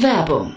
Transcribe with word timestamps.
Werbung 0.00 0.56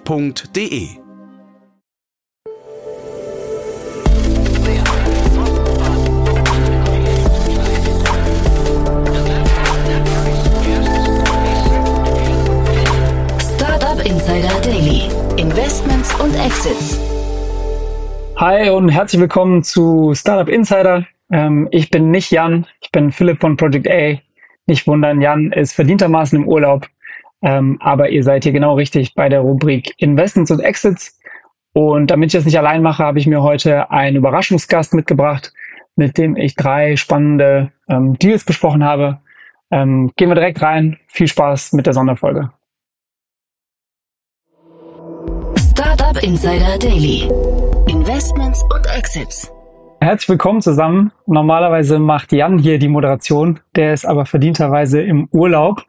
www.ftf.de 0.05 0.89
Startup 13.55 14.05
Insider 14.05 14.61
Daily. 14.63 15.09
Investments 15.37 16.13
und 16.19 16.35
Exits. 16.35 16.99
Hi 18.37 18.69
und 18.69 18.89
herzlich 18.89 19.21
willkommen 19.21 19.63
zu 19.63 20.13
Startup 20.15 20.49
Insider. 20.49 21.05
Ähm, 21.31 21.67
ich 21.71 21.89
bin 21.89 22.11
nicht 22.11 22.31
Jan, 22.31 22.65
ich 22.81 22.91
bin 22.91 23.11
Philipp 23.11 23.39
von 23.39 23.57
Project 23.57 23.87
A. 23.89 24.19
Nicht 24.65 24.87
wundern, 24.87 25.21
Jan 25.21 25.51
ist 25.51 25.73
verdientermaßen 25.73 26.39
im 26.39 26.47
Urlaub. 26.47 26.87
Ähm, 27.41 27.77
aber 27.79 28.09
ihr 28.09 28.23
seid 28.23 28.43
hier 28.43 28.53
genau 28.53 28.75
richtig 28.75 29.15
bei 29.15 29.29
der 29.29 29.41
Rubrik 29.41 29.93
Investments 29.97 30.51
und 30.51 30.59
Exits. 30.59 31.19
Und 31.73 32.11
damit 32.11 32.27
ich 32.27 32.33
das 32.33 32.45
nicht 32.45 32.57
allein 32.57 32.81
mache, 32.81 33.03
habe 33.03 33.19
ich 33.19 33.27
mir 33.27 33.41
heute 33.41 33.89
einen 33.91 34.17
Überraschungsgast 34.17 34.93
mitgebracht, 34.93 35.53
mit 35.95 36.17
dem 36.17 36.35
ich 36.35 36.55
drei 36.55 36.95
spannende 36.97 37.71
ähm, 37.89 38.17
Deals 38.19 38.43
besprochen 38.43 38.83
habe. 38.83 39.21
Ähm, 39.71 40.11
gehen 40.17 40.29
wir 40.29 40.35
direkt 40.35 40.61
rein. 40.61 40.97
Viel 41.07 41.27
Spaß 41.27 41.73
mit 41.73 41.85
der 41.85 41.93
Sonderfolge. 41.93 42.51
Startup 45.57 46.21
Insider 46.21 46.77
Daily. 46.77 47.29
Investments 47.87 48.63
und 48.63 48.85
Exits. 48.95 49.51
Herzlich 50.01 50.29
willkommen 50.29 50.61
zusammen. 50.61 51.11
Normalerweise 51.27 51.99
macht 51.99 52.31
Jan 52.33 52.57
hier 52.57 52.79
die 52.79 52.87
Moderation, 52.87 53.59
der 53.75 53.93
ist 53.93 54.05
aber 54.05 54.25
verdienterweise 54.25 55.01
im 55.01 55.29
Urlaub 55.31 55.83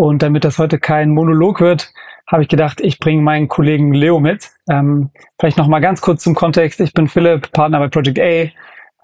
und 0.00 0.22
damit 0.22 0.44
das 0.46 0.58
heute 0.58 0.78
kein 0.78 1.10
Monolog 1.10 1.60
wird, 1.60 1.92
habe 2.26 2.42
ich 2.42 2.48
gedacht, 2.48 2.80
ich 2.80 3.00
bringe 3.00 3.20
meinen 3.20 3.48
Kollegen 3.48 3.92
Leo 3.92 4.18
mit. 4.18 4.48
Ähm, 4.70 5.10
vielleicht 5.38 5.58
noch 5.58 5.68
mal 5.68 5.80
ganz 5.80 6.00
kurz 6.00 6.22
zum 6.22 6.34
Kontext. 6.34 6.80
Ich 6.80 6.94
bin 6.94 7.06
Philipp, 7.06 7.52
Partner 7.52 7.80
bei 7.80 7.88
Project 7.88 8.18
A. 8.18 8.48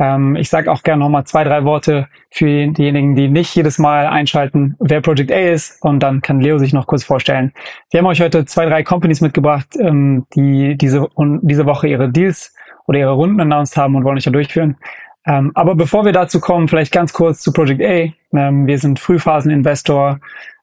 Ähm, 0.02 0.36
ich 0.36 0.48
sage 0.48 0.72
auch 0.72 0.82
gerne 0.82 1.00
noch 1.00 1.10
mal 1.10 1.26
zwei, 1.26 1.44
drei 1.44 1.64
Worte 1.64 2.08
für 2.30 2.46
diejenigen, 2.46 3.14
die 3.14 3.28
nicht 3.28 3.54
jedes 3.54 3.78
Mal 3.78 4.06
einschalten, 4.06 4.74
wer 4.78 5.02
Project 5.02 5.30
A 5.30 5.50
ist. 5.50 5.82
Und 5.82 6.00
dann 6.00 6.22
kann 6.22 6.40
Leo 6.40 6.56
sich 6.56 6.72
noch 6.72 6.86
kurz 6.86 7.04
vorstellen. 7.04 7.52
Wir 7.90 7.98
haben 7.98 8.06
euch 8.06 8.22
heute 8.22 8.46
zwei, 8.46 8.64
drei 8.64 8.82
Companies 8.82 9.20
mitgebracht, 9.20 9.76
ähm, 9.78 10.24
die 10.34 10.78
diese, 10.78 11.08
diese 11.42 11.66
Woche 11.66 11.88
ihre 11.88 12.08
Deals 12.08 12.54
oder 12.86 13.00
ihre 13.00 13.12
Runden 13.12 13.38
announced 13.42 13.76
haben 13.76 13.96
und 13.96 14.04
wollen 14.04 14.16
euch 14.16 14.24
da 14.24 14.30
durchführen. 14.30 14.78
Ähm, 15.26 15.52
aber 15.54 15.74
bevor 15.74 16.06
wir 16.06 16.12
dazu 16.12 16.40
kommen, 16.40 16.68
vielleicht 16.68 16.92
ganz 16.92 17.12
kurz 17.12 17.40
zu 17.40 17.52
Project 17.52 17.82
A. 17.82 18.38
Ähm, 18.38 18.66
wir 18.66 18.78
sind 18.78 18.98
Frühphaseninvestor, 18.98 20.20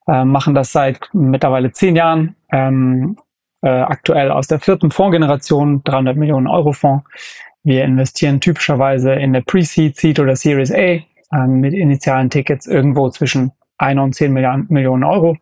äh, 0.08 0.26
machen 0.26 0.54
das 0.54 0.72
seit 0.72 1.00
mittlerweile 1.14 1.72
zehn 1.72 1.96
Jahren, 1.96 2.36
ähm, 2.52 3.18
äh, 3.62 3.70
aktuell 3.70 4.32
aus 4.32 4.48
der 4.48 4.60
vierten 4.60 4.92
Fondsgeneration, 4.92 5.84
300 5.84 6.18
Millionen 6.18 6.48
Euro 6.48 6.74
Fonds. 6.74 7.06
Wir 7.64 7.86
investieren 7.86 8.42
typischerweise 8.42 9.14
in 9.14 9.32
der 9.34 9.42
Pre-Seed, 9.42 9.96
Seed 9.96 10.20
oder 10.20 10.36
Series 10.36 10.72
A 10.72 10.76
äh, 10.76 11.04
mit 11.48 11.74
initialen 11.74 12.30
Tickets 12.30 12.68
irgendwo 12.68 13.10
zwischen 13.10 13.52
1 13.78 14.00
und 14.00 14.16
10 14.16 14.34
Milliarden, 14.34 14.66
Millionen 14.70 15.04
Euro. 15.04 15.38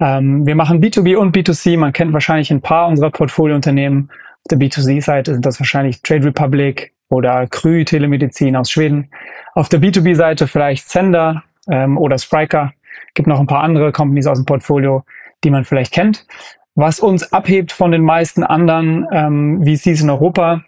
Ähm, 0.00 0.46
wir 0.46 0.54
machen 0.56 0.82
B2B 0.82 1.16
und 1.16 1.34
B2C. 1.34 1.78
Man 1.78 1.92
kennt 1.92 2.12
wahrscheinlich 2.12 2.50
ein 2.50 2.60
paar 2.60 2.88
unserer 2.88 3.10
Portfoliounternehmen. 3.10 4.10
Auf 4.10 4.48
der 4.50 4.58
B2C-Seite 4.58 5.32
sind 5.32 5.46
das 5.46 5.60
wahrscheinlich 5.60 6.02
Trade 6.02 6.26
Republic 6.26 6.92
oder 7.08 7.46
Krü 7.46 7.84
Telemedizin 7.84 8.56
aus 8.56 8.70
Schweden. 8.70 9.10
Auf 9.54 9.68
der 9.68 9.80
B2B-Seite 9.80 10.48
vielleicht 10.48 10.88
Sender 10.88 11.44
ähm, 11.68 11.96
oder 11.96 12.18
Spriker 12.18 12.72
gibt 13.14 13.28
noch 13.28 13.40
ein 13.40 13.46
paar 13.46 13.62
andere 13.62 13.92
Companies 13.92 14.26
aus 14.26 14.38
dem 14.38 14.46
Portfolio, 14.46 15.04
die 15.44 15.50
man 15.50 15.64
vielleicht 15.64 15.92
kennt. 15.92 16.26
Was 16.74 17.00
uns 17.00 17.32
abhebt 17.32 17.72
von 17.72 17.92
den 17.92 18.02
meisten 18.02 18.42
anderen 18.42 19.06
ähm, 19.12 19.62
VCs 19.64 20.02
in 20.02 20.10
Europa, 20.10 20.62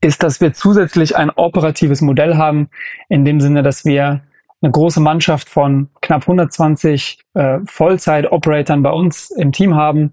ist, 0.00 0.22
dass 0.22 0.40
wir 0.40 0.52
zusätzlich 0.52 1.16
ein 1.16 1.30
operatives 1.30 2.00
Modell 2.00 2.36
haben, 2.36 2.68
in 3.08 3.24
dem 3.24 3.40
Sinne, 3.40 3.62
dass 3.62 3.84
wir 3.84 4.22
eine 4.62 4.72
große 4.72 5.00
Mannschaft 5.00 5.48
von 5.48 5.90
knapp 6.00 6.22
120 6.22 7.20
äh, 7.34 7.58
Vollzeit-Operatoren 7.64 8.82
bei 8.82 8.90
uns 8.90 9.30
im 9.30 9.52
Team 9.52 9.74
haben, 9.74 10.12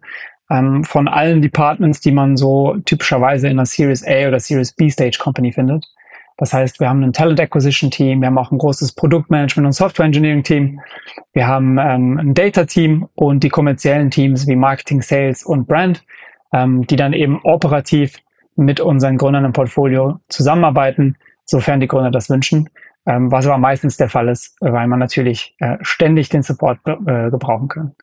ähm, 0.51 0.83
von 0.83 1.07
allen 1.07 1.41
Departments, 1.41 2.01
die 2.01 2.11
man 2.11 2.37
so 2.37 2.75
typischerweise 2.85 3.47
in 3.47 3.53
einer 3.53 3.65
Series 3.65 4.05
A 4.05 4.27
oder 4.27 4.39
Series 4.39 4.73
B 4.73 4.89
Stage 4.89 5.17
Company 5.19 5.51
findet. 5.51 5.85
Das 6.37 6.53
heißt, 6.53 6.79
wir 6.79 6.89
haben 6.89 7.03
ein 7.03 7.13
Talent 7.13 7.39
Acquisition 7.39 7.91
Team, 7.91 8.21
wir 8.21 8.27
haben 8.27 8.37
auch 8.37 8.51
ein 8.51 8.57
großes 8.57 8.93
Produktmanagement 8.93 9.65
und 9.65 9.73
Software 9.73 10.05
Engineering 10.05 10.43
Team, 10.43 10.79
wir 11.33 11.47
haben 11.47 11.77
ähm, 11.77 12.17
ein 12.17 12.33
Data 12.33 12.65
Team 12.65 13.07
und 13.15 13.43
die 13.43 13.49
kommerziellen 13.49 14.09
Teams 14.09 14.47
wie 14.47 14.55
Marketing, 14.55 15.01
Sales 15.01 15.43
und 15.43 15.67
Brand, 15.67 16.03
ähm, 16.51 16.85
die 16.87 16.95
dann 16.95 17.13
eben 17.13 17.39
operativ 17.43 18.17
mit 18.55 18.79
unseren 18.79 19.17
Gründern 19.17 19.45
im 19.45 19.53
Portfolio 19.53 20.19
zusammenarbeiten, 20.29 21.17
sofern 21.45 21.79
die 21.79 21.87
Gründer 21.87 22.11
das 22.11 22.29
wünschen, 22.29 22.69
ähm, 23.05 23.31
was 23.31 23.45
aber 23.45 23.57
meistens 23.57 23.97
der 23.97 24.09
Fall 24.09 24.29
ist, 24.29 24.55
weil 24.59 24.87
man 24.87 24.99
natürlich 24.99 25.55
äh, 25.59 25.77
ständig 25.81 26.29
den 26.29 26.43
Support 26.43 26.79
äh, 26.85 27.29
gebrauchen 27.29 27.67
kann. 27.67 27.95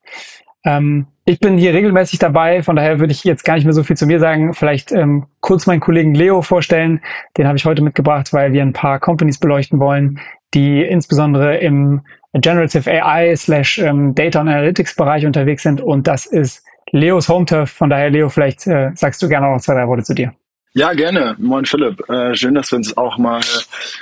Ähm, 0.65 1.07
ich 1.25 1.39
bin 1.39 1.59
hier 1.59 1.73
regelmäßig 1.75 2.19
dabei, 2.19 2.63
von 2.63 2.77
daher 2.77 2.99
würde 2.99 3.13
ich 3.13 3.25
jetzt 3.25 3.45
gar 3.45 3.55
nicht 3.55 3.65
mehr 3.65 3.73
so 3.73 3.83
viel 3.83 3.97
zu 3.97 4.07
mir 4.07 4.19
sagen. 4.19 4.53
Vielleicht 4.53 4.93
ähm, 4.93 5.27
kurz 5.41 5.67
meinen 5.67 5.81
Kollegen 5.81 6.15
Leo 6.15 6.43
vorstellen. 6.43 7.01
Den 7.37 7.47
habe 7.47 7.57
ich 7.57 7.65
heute 7.65 7.83
mitgebracht, 7.83 8.33
weil 8.33 8.53
wir 8.53 8.63
ein 8.63 8.73
paar 8.73 8.99
Companies 8.99 9.39
beleuchten 9.39 9.79
wollen, 9.79 10.19
die 10.55 10.83
insbesondere 10.83 11.59
im 11.59 12.03
Generative 12.33 12.91
AI 12.91 13.35
slash 13.37 13.79
ähm, 13.79 14.15
Data 14.15 14.41
and 14.41 14.51
Analytics 14.51 14.97
Bereich 14.97 15.27
unterwegs 15.27 15.63
sind. 15.63 15.81
Und 15.81 16.07
das 16.07 16.27
ist 16.27 16.65
Leos 16.91 17.29
Home 17.29 17.47
Turf. 17.47 17.71
Von 17.71 17.91
daher, 17.91 18.11
Leo, 18.11 18.29
vielleicht 18.29 18.67
äh, 18.67 18.91
sagst 18.95 19.23
du 19.23 19.29
gerne 19.29 19.51
noch 19.51 19.61
zwei, 19.61 19.75
drei 19.75 19.87
Worte 19.87 20.03
zu 20.03 20.15
dir. 20.15 20.33
Ja, 20.73 20.93
gerne. 20.93 21.35
Moin 21.39 21.65
Philipp. 21.65 22.09
Äh, 22.09 22.33
schön, 22.37 22.55
dass 22.55 22.71
wir 22.71 22.77
uns 22.77 22.97
auch 22.97 23.19
mal 23.19 23.41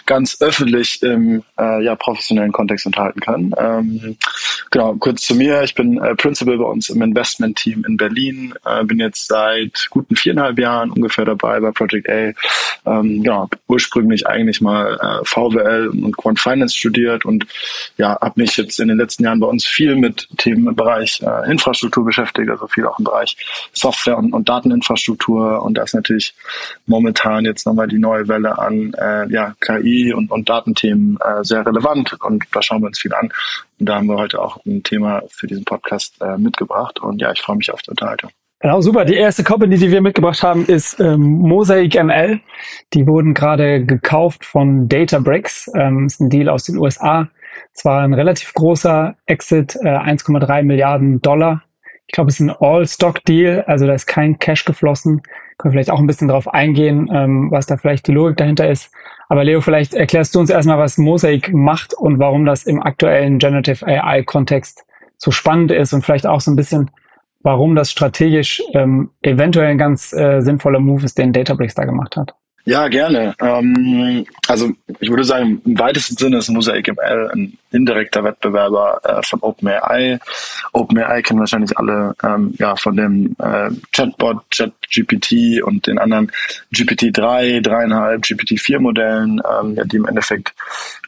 ganz 0.04 0.36
öffentlich 0.42 1.02
im 1.02 1.42
äh, 1.58 1.82
ja, 1.82 1.96
professionellen 1.96 2.52
Kontext 2.52 2.84
unterhalten 2.84 3.20
können. 3.20 3.54
Ähm, 3.56 4.18
genau, 4.70 4.94
kurz 4.96 5.22
zu 5.22 5.34
mir. 5.34 5.62
Ich 5.62 5.74
bin 5.74 5.96
äh, 5.96 6.14
Principal 6.14 6.58
bei 6.58 6.64
uns 6.64 6.90
im 6.90 7.00
Investment-Team 7.00 7.86
in 7.88 7.96
Berlin. 7.96 8.52
Äh, 8.66 8.84
bin 8.84 8.98
jetzt 8.98 9.28
seit 9.28 9.86
guten 9.88 10.14
viereinhalb 10.14 10.58
Jahren 10.58 10.90
ungefähr 10.90 11.24
dabei 11.24 11.58
bei 11.58 11.70
Project 11.70 12.06
A. 12.10 12.32
Ähm, 12.84 13.22
genau, 13.22 13.48
ursprünglich 13.68 14.26
eigentlich 14.26 14.60
mal 14.60 14.98
äh, 15.00 15.24
VWL 15.24 15.88
und 15.88 16.18
Quant 16.18 16.38
Finance 16.38 16.76
studiert 16.76 17.24
und 17.24 17.46
ja, 17.96 18.18
habe 18.20 18.42
mich 18.42 18.58
jetzt 18.58 18.78
in 18.78 18.88
den 18.88 18.98
letzten 18.98 19.24
Jahren 19.24 19.40
bei 19.40 19.46
uns 19.46 19.64
viel 19.64 19.96
mit 19.96 20.28
Themen 20.36 20.68
im 20.68 20.76
Bereich 20.76 21.22
äh, 21.22 21.50
Infrastruktur 21.50 22.04
beschäftigt, 22.04 22.50
also 22.50 22.66
viel 22.66 22.86
auch 22.86 22.98
im 22.98 23.06
Bereich 23.06 23.38
Software 23.72 24.18
und, 24.18 24.34
und 24.34 24.50
Dateninfrastruktur. 24.50 25.62
Und 25.62 25.78
da 25.78 25.84
ist 25.84 25.94
natürlich 25.94 26.34
momentan 26.86 27.44
jetzt 27.44 27.66
nochmal 27.66 27.88
die 27.88 27.98
neue 27.98 28.28
Welle 28.28 28.58
an 28.58 28.94
äh, 28.94 29.30
ja, 29.30 29.54
KI 29.60 30.12
und, 30.12 30.30
und 30.30 30.48
Datenthemen 30.48 31.19
äh, 31.20 31.44
sehr 31.44 31.64
relevant 31.64 32.16
und 32.22 32.44
da 32.52 32.62
schauen 32.62 32.82
wir 32.82 32.88
uns 32.88 32.98
viel 32.98 33.14
an. 33.14 33.30
Und 33.78 33.88
da 33.88 33.96
haben 33.96 34.06
wir 34.06 34.16
heute 34.16 34.41
auch 34.41 34.58
ein 34.66 34.82
Thema 34.82 35.22
für 35.28 35.47
diesen 35.47 35.64
Podcast 35.64 36.21
äh, 36.21 36.36
mitgebracht 36.38 37.00
und 37.00 37.21
ja, 37.21 37.33
ich 37.33 37.41
freue 37.41 37.56
mich 37.56 37.72
auf 37.72 37.83
die 37.83 37.91
Unterhaltung. 37.91 38.30
Genau, 38.60 38.80
super. 38.80 39.04
Die 39.04 39.15
erste 39.15 39.44
Company, 39.44 39.77
die 39.77 39.91
wir 39.92 40.00
mitgebracht 40.00 40.42
haben, 40.42 40.66
ist 40.66 40.98
ähm, 40.98 41.21
Mosaic 41.21 41.94
ML. 41.94 42.41
Die 42.92 43.06
wurden 43.06 43.33
gerade 43.33 43.84
gekauft 43.84 44.44
von 44.44 44.88
Databricks. 44.88 45.71
Ähm, 45.77 46.06
ist 46.06 46.21
ein 46.21 46.28
Deal 46.28 46.48
aus 46.48 46.65
den 46.65 46.77
USA. 46.77 47.28
Es 47.72 47.84
war 47.84 48.03
ein 48.03 48.15
relativ 48.15 48.53
großer 48.54 49.15
Exit, 49.27 49.77
äh, 49.77 49.97
1,3 49.97 50.65
Milliarden 50.65 51.21
Dollar. 51.22 51.62
Ich 52.09 52.12
glaube, 52.12 52.30
es 52.30 52.41
ist 52.41 52.48
ein 52.48 52.56
All-Stock-Deal, 52.59 53.62
also 53.66 53.86
da 53.86 53.92
ist 53.92 54.06
kein 54.06 54.38
Cash 54.38 54.65
geflossen. 54.65 55.22
Können 55.59 55.72
wir 55.72 55.78
vielleicht 55.78 55.91
auch 55.91 55.99
ein 55.99 56.07
bisschen 56.07 56.28
drauf 56.28 56.49
eingehen, 56.49 57.10
ähm, 57.13 57.51
was 57.51 57.66
da 57.66 57.77
vielleicht 57.77 58.07
die 58.07 58.13
Logik 58.13 58.37
dahinter 58.37 58.71
ist. 58.71 58.93
Aber 59.28 59.45
Leo, 59.45 59.60
vielleicht 59.60 59.93
erklärst 59.93 60.34
du 60.34 60.41
uns 60.41 60.51
erstmal, 60.51 60.78
was 60.78 60.99
Mosaic 60.99 61.53
macht 61.53 61.95
und 61.95 62.19
warum 62.19 62.47
das 62.47 62.65
im 62.65 62.81
aktuellen 62.81 63.39
Generative 63.39 63.84
AI-Kontext 63.84 64.84
so 65.16 65.31
spannend 65.33 65.72
ist 65.72 65.93
und 65.93 66.05
vielleicht 66.05 66.27
auch 66.27 66.41
so 66.41 66.51
ein 66.53 66.57
bisschen, 66.57 66.91
warum 67.43 67.75
das 67.75 67.91
strategisch 67.91 68.63
ähm, 68.72 69.10
eventuell 69.21 69.66
ein 69.69 69.78
ganz 69.78 70.13
äh, 70.13 70.41
sinnvoller 70.41 70.81
Move 70.81 71.05
ist, 71.05 71.19
den 71.19 71.33
Databricks 71.33 71.75
da 71.75 71.84
gemacht 71.84 72.16
hat. 72.16 72.34
Ja, 72.68 72.86
gerne. 72.88 73.34
Ähm, 73.41 74.26
also 74.47 74.70
ich 75.00 75.09
würde 75.09 75.24
sagen, 75.24 75.62
im 75.65 75.78
weitesten 75.78 76.18
Sinne 76.18 76.36
ist 76.36 76.50
Mosaic 76.50 76.86
ML 76.86 77.30
ein 77.32 77.56
indirekter 77.70 78.22
Wettbewerber 78.24 79.00
äh, 79.04 79.22
von 79.22 79.41
OpenAI. 79.41 80.18
OpenAI 80.74 81.22
kennen 81.22 81.41
wahrscheinlich 81.41 81.78
alle 81.78 82.15
ähm, 82.22 82.53
ja 82.59 82.76
von 82.76 82.94
dem 82.94 83.34
äh, 83.38 83.70
Chatbot, 83.92 84.42
ChatGPT 84.54 85.62
und 85.62 85.86
den 85.86 85.98
anderen 85.98 86.30
GPT-3, 86.74 87.65
3,5, 87.65 88.34
GPT-4 88.34 88.80
Modellen, 88.80 89.41
ähm, 89.50 89.74
ja, 89.74 89.84
die 89.84 89.97
im 89.97 90.06
Endeffekt 90.06 90.53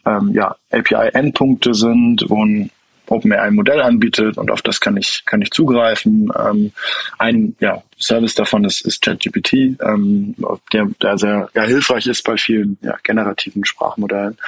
ähm, 0.07 0.31
ja, 0.33 0.57
API-Endpunkte 0.73 1.75
sind, 1.75 2.25
wo 2.29 2.43
ein 2.43 2.71
OpenAI 3.11 3.41
ein 3.41 3.55
Modell 3.55 3.81
anbietet 3.81 4.39
und 4.39 4.51
auf 4.51 4.63
das 4.63 4.81
kann 4.81 4.97
ich, 4.97 5.23
kann 5.27 5.43
ich 5.43 5.51
zugreifen. 5.51 6.33
Ähm, 6.39 6.73
ein 7.19 7.57
ja, 7.61 7.83
Service 7.99 8.35
davon 8.35 8.65
ist, 8.65 8.81
ist 8.83 9.03
ChatGPT, 9.03 9.81
ähm, 9.83 10.35
der, 10.73 10.89
der 11.03 11.19
sehr 11.19 11.51
ja, 11.55 11.65
hilfreich 11.65 12.07
ist 12.07 12.23
bei 12.23 12.37
vielen 12.37 12.79
ja, 12.83 12.97
generativen 13.03 13.65
Sprachmodellen. 13.65 14.39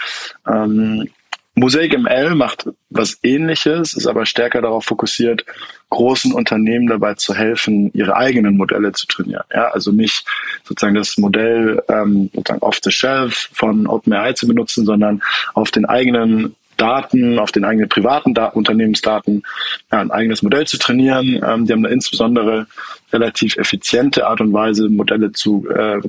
Ähm, 0.46 1.08
Mosaic 1.54 1.98
ML 1.98 2.34
macht 2.34 2.70
was 2.88 3.18
ähnliches, 3.22 3.92
ist 3.92 4.06
aber 4.06 4.24
stärker 4.24 4.62
darauf 4.62 4.86
fokussiert, 4.86 5.44
großen 5.90 6.32
Unternehmen 6.32 6.86
dabei 6.86 7.14
zu 7.14 7.34
helfen, 7.34 7.90
ihre 7.92 8.16
eigenen 8.16 8.56
Modelle 8.56 8.92
zu 8.92 9.06
trainieren. 9.06 9.44
Ja, 9.52 9.68
also 9.68 9.92
nicht 9.92 10.26
sozusagen 10.64 10.94
das 10.94 11.18
Modell 11.18 11.82
ähm, 11.88 12.30
sozusagen 12.32 12.62
off 12.62 12.78
the 12.82 12.90
shelf 12.90 13.50
von 13.52 13.86
OpenAI 13.86 14.32
zu 14.32 14.48
benutzen, 14.48 14.86
sondern 14.86 15.22
auf 15.52 15.70
den 15.70 15.84
eigenen 15.84 16.54
Daten, 16.82 17.38
auf 17.38 17.52
den 17.52 17.64
eigenen 17.64 17.88
privaten 17.88 18.34
Daten, 18.34 18.58
Unternehmensdaten 18.58 19.44
ja, 19.92 20.00
ein 20.00 20.10
eigenes 20.10 20.42
Modell 20.42 20.66
zu 20.66 20.78
trainieren. 20.78 21.40
Ähm, 21.46 21.64
die 21.64 21.72
haben 21.72 21.84
da 21.84 21.88
insbesondere 21.88 22.66
relativ 23.12 23.56
effiziente 23.56 24.26
Art 24.26 24.40
und 24.40 24.52
Weise, 24.52 24.88
Modelle 24.88 25.30
zu 25.30 25.68
äh, 25.68 26.00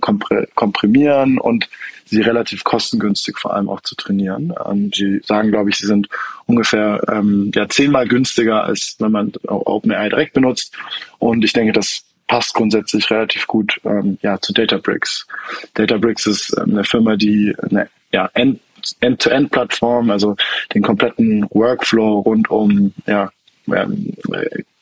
komprimieren 0.56 1.38
und 1.38 1.70
sie 2.06 2.22
relativ 2.22 2.64
kostengünstig 2.64 3.38
vor 3.38 3.54
allem 3.54 3.70
auch 3.70 3.82
zu 3.82 3.96
trainieren. 3.96 4.52
Ähm, 4.68 4.90
sie 4.94 5.22
sagen, 5.24 5.52
glaube 5.52 5.70
ich, 5.70 5.78
sie 5.78 5.86
sind 5.86 6.10
ungefähr 6.48 7.04
ähm, 7.08 7.52
ja, 7.54 7.70
zehnmal 7.70 8.08
günstiger, 8.08 8.64
als 8.64 8.96
wenn 8.98 9.12
man 9.12 9.32
OpenAI 9.46 10.10
direkt 10.10 10.34
benutzt. 10.34 10.76
Und 11.20 11.44
ich 11.44 11.54
denke, 11.54 11.74
das 11.74 12.04
passt 12.28 12.56
grundsätzlich 12.56 13.12
relativ 13.12 13.46
gut 13.46 13.80
ähm, 13.86 14.18
ja, 14.24 14.42
zu 14.42 14.54
Databricks. 14.54 15.28
Databricks 15.76 16.26
ist 16.26 16.58
ähm, 16.58 16.72
eine 16.72 16.84
Firma, 16.84 17.16
die 17.16 17.56
eine 17.62 17.90
ja, 18.12 18.28
End 18.34 18.60
End-to-End-Plattform, 19.00 20.10
also 20.10 20.36
den 20.74 20.82
kompletten 20.82 21.48
Workflow 21.52 22.20
rund 22.20 22.50
um 22.50 22.94
ja, 23.06 23.30
ähm, 23.68 24.14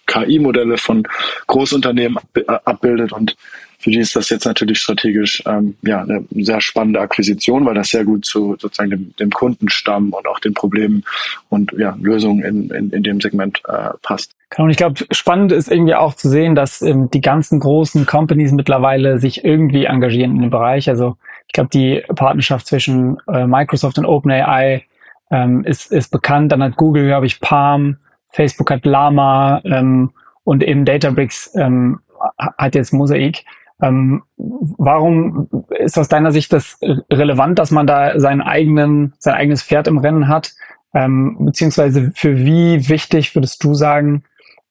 KI-Modelle 0.07 0.77
von 0.77 1.03
Großunternehmen 1.48 2.18
abbildet 2.65 3.13
und 3.13 3.36
für 3.81 3.89
die 3.89 4.00
ist 4.00 4.15
das 4.15 4.30
jetzt 4.30 4.45
natürlich 4.45 4.80
strategisch 4.80 5.42
ähm, 5.48 5.75
ja 5.81 6.01
eine 6.01 6.24
sehr 6.31 6.62
spannende 6.62 7.00
Akquisition, 7.00 7.65
weil 7.65 7.74
das 7.74 7.89
sehr 7.89 8.06
gut 8.06 8.25
zu 8.25 8.56
sozusagen 8.59 8.92
dem, 8.92 9.15
dem 9.19 9.31
Kundenstamm 9.31 10.13
und 10.13 10.27
auch 10.27 10.39
den 10.39 10.53
Problemen 10.53 11.03
und 11.50 11.71
ja, 11.77 11.98
Lösungen 12.00 12.44
in, 12.44 12.69
in, 12.69 12.92
in 12.92 13.01
dem 13.01 13.19
Segment 13.19 13.59
äh, 13.68 13.89
passt. 14.03 14.36
Genau, 14.51 14.65
und 14.65 14.69
ich 14.69 14.77
glaube, 14.77 15.03
spannend 15.12 15.51
ist 15.51 15.71
irgendwie 15.71 15.95
auch 15.95 16.13
zu 16.13 16.30
sehen, 16.30 16.53
dass 16.53 16.83
ähm, 16.83 17.09
die 17.09 17.21
ganzen 17.21 17.59
großen 17.59 18.06
Companies 18.06 18.51
mittlerweile 18.51 19.18
sich 19.18 19.44
irgendwie 19.44 19.86
engagieren 19.86 20.36
in 20.36 20.42
dem 20.42 20.51
Bereich. 20.51 20.88
Also 20.88 21.18
ich 21.51 21.53
glaube, 21.53 21.69
die 21.69 22.01
Partnerschaft 22.15 22.65
zwischen 22.65 23.18
äh, 23.27 23.45
Microsoft 23.45 23.98
und 23.98 24.06
OpenAI 24.06 24.86
ähm, 25.31 25.65
ist, 25.65 25.92
ist 25.92 26.09
bekannt. 26.09 26.53
Dann 26.53 26.63
hat 26.63 26.77
Google, 26.77 27.07
glaube 27.07 27.25
ich, 27.25 27.42
Palm, 27.42 27.98
Facebook 28.30 28.71
hat 28.71 28.86
Llama 28.86 29.59
ähm, 29.65 30.12
und 30.45 30.63
eben 30.63 30.86
Databricks 30.86 31.53
ähm, 31.57 32.00
hat 32.38 32.74
jetzt 32.74 32.94
Mosaic. 32.94 33.44
Ähm, 33.81 34.24
warum 34.38 35.50
ist 35.77 36.00
aus 36.00 36.07
deiner 36.07 36.31
Sicht 36.31 36.53
das 36.53 36.80
relevant, 37.12 37.59
dass 37.59 37.69
man 37.69 37.86
da 37.86 38.18
seinen 38.18 38.42
eigenen, 38.42 39.13
sein 39.19 39.33
eigenes 39.33 39.62
Pferd 39.62 39.89
im 39.89 39.98
Rennen 39.98 40.30
hat? 40.30 40.53
Ähm, 40.94 41.36
beziehungsweise 41.42 42.13
für 42.15 42.38
wie 42.38 42.88
wichtig 42.88 43.36
würdest 43.36 43.62
du 43.62 43.74
sagen, 43.74 44.24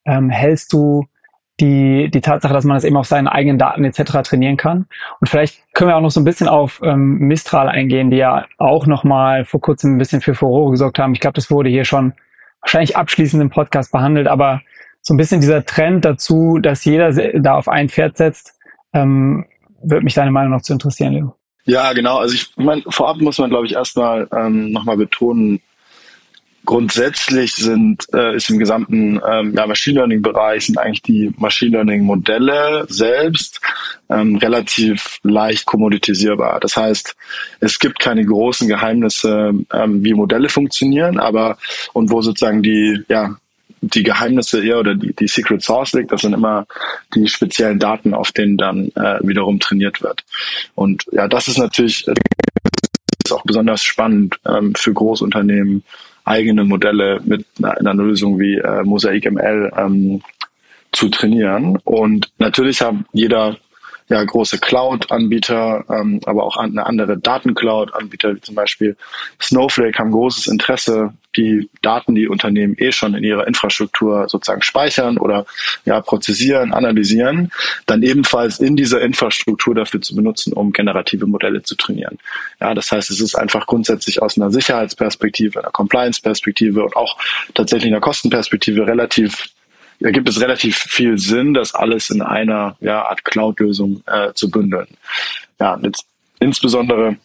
ähm, 0.06 0.30
hältst 0.30 0.72
du 0.72 1.04
die, 1.60 2.10
die 2.10 2.20
Tatsache, 2.20 2.52
dass 2.52 2.64
man 2.64 2.76
das 2.76 2.84
eben 2.84 2.96
auf 2.96 3.06
seinen 3.06 3.28
eigenen 3.28 3.58
Daten 3.58 3.84
etc. 3.84 4.22
trainieren 4.24 4.56
kann. 4.56 4.86
Und 5.20 5.28
vielleicht 5.28 5.62
können 5.74 5.90
wir 5.90 5.96
auch 5.96 6.00
noch 6.02 6.10
so 6.10 6.20
ein 6.20 6.24
bisschen 6.24 6.48
auf 6.48 6.80
ähm, 6.82 7.18
Mistral 7.18 7.68
eingehen, 7.68 8.10
die 8.10 8.16
ja 8.16 8.46
auch 8.58 8.86
nochmal 8.86 9.44
vor 9.44 9.60
kurzem 9.60 9.94
ein 9.94 9.98
bisschen 9.98 10.20
für 10.20 10.34
Furore 10.34 10.72
gesorgt 10.72 10.98
haben. 10.98 11.12
Ich 11.12 11.20
glaube, 11.20 11.34
das 11.34 11.50
wurde 11.50 11.68
hier 11.68 11.84
schon 11.84 12.14
wahrscheinlich 12.60 12.96
abschließend 12.96 13.42
im 13.42 13.50
Podcast 13.50 13.92
behandelt, 13.92 14.28
aber 14.28 14.62
so 15.02 15.14
ein 15.14 15.16
bisschen 15.16 15.40
dieser 15.40 15.64
Trend 15.64 16.04
dazu, 16.04 16.58
dass 16.58 16.84
jeder 16.84 17.12
da 17.40 17.54
auf 17.54 17.68
ein 17.68 17.88
Pferd 17.88 18.16
setzt, 18.16 18.58
ähm, 18.92 19.46
würde 19.82 20.04
mich 20.04 20.14
deine 20.14 20.30
Meinung 20.30 20.52
noch 20.52 20.62
zu 20.62 20.72
interessieren, 20.72 21.12
Leo. 21.14 21.36
Ja, 21.64 21.92
genau. 21.92 22.18
Also 22.18 22.34
ich 22.34 22.52
meine, 22.56 22.82
vorab 22.88 23.18
muss 23.18 23.38
man, 23.38 23.50
glaube 23.50 23.66
ich, 23.66 23.74
erstmal 23.74 24.28
ähm, 24.32 24.72
nochmal 24.72 24.96
betonen, 24.96 25.60
grundsätzlich 26.64 27.54
sind, 27.54 28.06
äh, 28.12 28.36
ist 28.36 28.50
im 28.50 28.58
gesamten 28.58 29.20
ähm, 29.26 29.54
ja, 29.56 29.66
Machine 29.66 30.00
Learning 30.00 30.22
Bereich 30.22 30.66
sind 30.66 30.78
eigentlich 30.78 31.02
die 31.02 31.32
Machine 31.38 31.72
Learning 31.72 32.04
Modelle 32.04 32.86
selbst 32.88 33.60
ähm, 34.08 34.36
relativ 34.36 35.18
leicht 35.22 35.66
kommoditisierbar. 35.66 36.60
Das 36.60 36.76
heißt, 36.76 37.16
es 37.60 37.78
gibt 37.78 37.98
keine 37.98 38.24
großen 38.24 38.68
Geheimnisse, 38.68 39.52
ähm, 39.72 40.04
wie 40.04 40.14
Modelle 40.14 40.48
funktionieren, 40.48 41.18
aber 41.18 41.58
und 41.92 42.10
wo 42.10 42.22
sozusagen 42.22 42.62
die 42.62 43.02
ja 43.08 43.36
die 43.82 44.02
Geheimnisse 44.02 44.62
eher 44.62 44.80
oder 44.80 44.94
die, 44.94 45.14
die 45.14 45.26
Secret 45.26 45.62
Source 45.62 45.94
liegt, 45.94 46.12
das 46.12 46.20
sind 46.20 46.34
immer 46.34 46.66
die 47.14 47.26
speziellen 47.28 47.78
Daten, 47.78 48.12
auf 48.12 48.30
denen 48.32 48.58
dann 48.58 48.88
äh, 48.94 49.18
wiederum 49.22 49.58
trainiert 49.58 50.02
wird. 50.02 50.22
Und 50.74 51.06
ja, 51.12 51.28
das 51.28 51.48
ist 51.48 51.58
natürlich 51.58 52.04
das 52.04 52.16
ist 53.24 53.32
auch 53.32 53.44
besonders 53.44 53.82
spannend 53.82 54.38
ähm, 54.46 54.74
für 54.74 54.92
Großunternehmen, 54.92 55.84
eigene 56.30 56.64
Modelle 56.64 57.20
mit 57.24 57.44
einer, 57.62 57.94
Lösung 57.94 58.38
wie 58.38 58.56
äh, 58.56 58.82
Mosaic 58.84 59.30
ML 59.30 59.72
ähm, 59.76 60.22
zu 60.92 61.08
trainieren. 61.08 61.76
Und 61.84 62.30
natürlich 62.38 62.80
haben 62.80 63.04
jeder 63.12 63.56
ja, 64.10 64.22
große 64.24 64.58
Cloud-Anbieter, 64.58 65.84
ähm, 65.88 66.20
aber 66.26 66.42
auch 66.44 66.56
eine 66.56 66.84
andere 66.84 67.16
Datencloud-Anbieter, 67.16 68.34
wie 68.34 68.40
zum 68.40 68.56
Beispiel 68.56 68.96
Snowflake, 69.40 69.98
haben 69.98 70.10
großes 70.10 70.48
Interesse, 70.48 71.14
die 71.36 71.70
Daten, 71.80 72.16
die 72.16 72.26
Unternehmen 72.26 72.74
eh 72.76 72.90
schon 72.90 73.14
in 73.14 73.22
ihrer 73.22 73.46
Infrastruktur 73.46 74.28
sozusagen 74.28 74.62
speichern 74.62 75.16
oder 75.16 75.46
ja, 75.84 76.00
prozessieren, 76.00 76.72
analysieren, 76.72 77.52
dann 77.86 78.02
ebenfalls 78.02 78.58
in 78.58 78.74
dieser 78.74 79.00
Infrastruktur 79.00 79.76
dafür 79.76 80.00
zu 80.00 80.16
benutzen, 80.16 80.52
um 80.54 80.72
generative 80.72 81.26
Modelle 81.26 81.62
zu 81.62 81.76
trainieren. 81.76 82.18
Ja, 82.60 82.74
das 82.74 82.90
heißt, 82.90 83.10
es 83.10 83.20
ist 83.20 83.36
einfach 83.36 83.66
grundsätzlich 83.66 84.20
aus 84.20 84.36
einer 84.36 84.50
Sicherheitsperspektive, 84.50 85.60
einer 85.60 85.70
Compliance-Perspektive 85.70 86.82
und 86.82 86.96
auch 86.96 87.16
tatsächlich 87.54 87.92
einer 87.92 88.00
Kostenperspektive 88.00 88.88
relativ 88.88 89.50
da 90.00 90.10
gibt 90.10 90.28
es 90.28 90.40
relativ 90.40 90.76
viel 90.76 91.18
Sinn, 91.18 91.54
das 91.54 91.74
alles 91.74 92.10
in 92.10 92.22
einer 92.22 92.76
ja, 92.80 93.02
Art 93.02 93.24
Cloud-Lösung 93.24 94.02
äh, 94.06 94.32
zu 94.32 94.50
bündeln. 94.50 94.86
Ja, 95.58 95.78
jetzt 95.82 96.06
insbesondere 96.40 97.16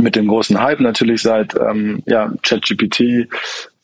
mit 0.00 0.16
dem 0.16 0.26
großen 0.26 0.60
Hype 0.60 0.80
natürlich 0.80 1.22
seit 1.22 1.54
ähm, 1.54 2.02
ja, 2.06 2.32
ChatGPT 2.42 3.28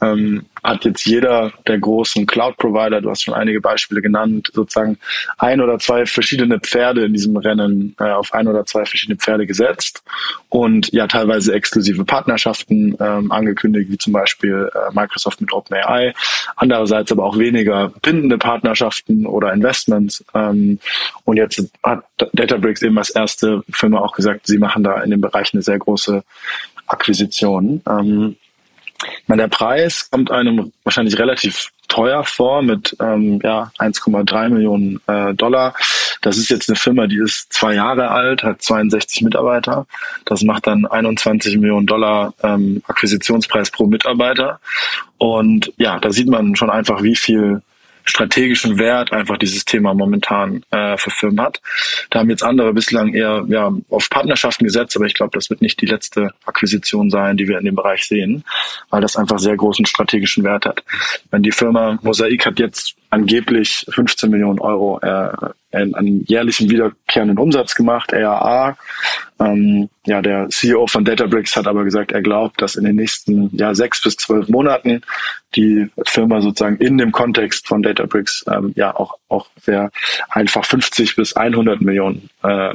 ähm, 0.01 0.47
hat 0.63 0.85
jetzt 0.85 1.05
jeder 1.07 1.53
der 1.67 1.79
großen 1.79 2.27
Cloud-Provider, 2.27 3.01
du 3.01 3.11
hast 3.11 3.23
schon 3.23 3.35
einige 3.35 3.61
Beispiele 3.61 4.03
genannt, 4.03 4.51
sozusagen 4.53 4.99
ein 5.39 5.61
oder 5.61 5.79
zwei 5.79 6.07
verschiedene 6.07 6.61
Pferde 6.61 7.05
in 7.05 7.13
diesem 7.13 7.37
Rennen 7.37 7.95
äh, 7.99 8.11
auf 8.11 8.33
ein 8.35 8.47
oder 8.47 8.67
zwei 8.67 8.85
verschiedene 8.85 9.17
Pferde 9.17 9.47
gesetzt 9.47 10.03
und 10.49 10.93
ja 10.93 11.07
teilweise 11.07 11.55
exklusive 11.55 12.05
Partnerschaften 12.05 12.97
ähm, 13.01 13.33
angekündigt, 13.33 13.91
wie 13.91 13.99
zum 13.99 14.13
Beispiel 14.13 14.71
äh, 14.75 14.93
Microsoft 14.93 15.41
mit 15.41 15.53
OpenAI, 15.53 16.15
andererseits 16.57 17.13
aber 17.13 17.25
auch 17.25 17.39
weniger 17.39 17.93
bindende 18.03 18.39
Partnerschaften 18.39 19.27
oder 19.27 19.53
Investments 19.53 20.25
und 20.33 21.37
jetzt 21.37 21.63
hat 21.83 22.05
Databricks 22.33 22.83
eben 22.83 22.99
als 22.99 23.11
erste 23.11 23.63
Firma 23.71 24.01
auch 24.01 24.13
gesagt, 24.13 24.47
sie 24.47 24.59
machen 24.59 24.83
da 24.83 25.01
in 25.03 25.11
dem 25.11 25.21
Bereich 25.21 25.53
eine 25.53 25.63
sehr 25.63 25.79
große 25.79 26.23
Akquisition. 26.87 27.83
Ähm, 27.89 28.37
meine, 29.27 29.43
der 29.43 29.49
Preis 29.49 30.11
kommt 30.11 30.31
einem 30.31 30.73
wahrscheinlich 30.85 31.19
relativ 31.19 31.71
teuer 31.89 32.25
vor 32.25 32.63
mit 32.63 32.97
ähm, 33.01 33.41
ja, 33.43 33.73
1,3 33.79 34.49
Millionen 34.49 35.01
äh, 35.07 35.35
Dollar. 35.35 35.75
Das 36.23 36.37
ist 36.39 36.51
jetzt 36.51 36.69
eine 36.69 36.77
Firma, 36.77 37.07
die 37.07 37.19
ist 37.19 37.53
zwei 37.53 37.75
Jahre 37.75 38.11
alt, 38.11 38.43
hat 38.43 38.63
62 38.63 39.23
Mitarbeiter. 39.23 39.87
Das 40.25 40.43
macht 40.43 40.67
dann 40.67 40.87
21 40.87 41.57
Millionen 41.59 41.87
Dollar 41.87 42.35
ähm, 42.43 42.83
Akquisitionspreis 42.87 43.71
pro 43.71 43.87
Mitarbeiter. 43.87 44.61
Und 45.19 45.73
ja, 45.77 45.99
da 45.99 46.11
sieht 46.11 46.29
man 46.29 46.57
schon 46.57 46.71
einfach, 46.71 47.03
wie 47.03 47.17
viel 47.17 47.63
strategischen 48.05 48.79
Wert 48.79 49.13
einfach 49.13 49.39
dieses 49.39 49.65
Thema 49.65 49.95
momentan 49.95 50.63
äh, 50.71 50.97
für 50.97 51.11
Firmen 51.11 51.41
hat. 51.41 51.61
Da 52.11 52.21
haben 52.21 52.31
jetzt 52.31 52.43
andere 52.43 52.73
bislang 52.73 53.15
eher 53.15 53.45
ja, 53.49 53.73
auf 53.89 54.11
Partnerschaften 54.11 54.65
gesetzt, 54.65 54.97
aber 54.97 55.07
ich 55.07 55.15
glaube, 55.15 55.33
das 55.35 55.51
wird 55.51 55.63
nicht 55.63 55.81
die 55.81 55.87
letzte 55.87 56.33
Akquisition 56.45 57.11
sein, 57.11 57.37
die 57.37 57.49
wir 57.49 57.59
in 57.59 57.65
dem 57.65 57.75
Bereich 57.75 58.05
sehen, 58.05 58.45
weil 58.91 59.01
das 59.01 59.17
einfach 59.17 59.39
sehr 59.39 59.57
großen 59.57 59.87
strategischen 59.87 60.45
Wert 60.45 60.67
hat. 60.67 60.83
Wenn 61.31 61.43
die 61.43 61.53
Firma 61.53 61.99
Mosaik 62.03 62.47
hat 62.47 62.59
jetzt 62.59 62.97
angeblich 63.11 63.85
15 63.91 64.31
Millionen 64.31 64.61
Euro 64.61 65.01
äh, 65.01 65.33
an 65.73 66.25
jährlichen 66.27 66.69
wiederkehrenden 66.71 67.39
Umsatz 67.39 67.75
gemacht, 67.75 68.13
ARA. 68.13 68.77
Ähm, 69.39 69.89
ja, 70.05 70.21
der 70.21 70.49
CEO 70.49 70.87
von 70.87 71.05
Databricks 71.05 71.55
hat 71.57 71.67
aber 71.67 71.85
gesagt, 71.85 72.13
er 72.13 72.23
glaubt, 72.23 72.61
dass 72.61 72.77
in 72.77 72.85
den 72.85 72.97
nächsten 72.97 73.57
ja, 73.57 73.75
sechs 73.75 74.03
bis 74.03 74.17
zwölf 74.17 74.49
Monaten 74.49 75.03
die 75.55 75.89
Firma 76.07 76.41
sozusagen 76.41 76.77
in 76.77 76.99
dem 76.99 77.13
Kontext 77.13 77.67
von 77.67 77.83
Databricks 77.83 78.45
ähm, 78.51 78.73
ja 78.77 78.95
auch, 78.95 79.19
auch 79.29 79.49
sehr 79.61 79.91
einfach 80.29 80.65
50 80.65 81.17
bis 81.17 81.35
100 81.35 81.81
Millionen 81.81 82.29
äh, 82.43 82.75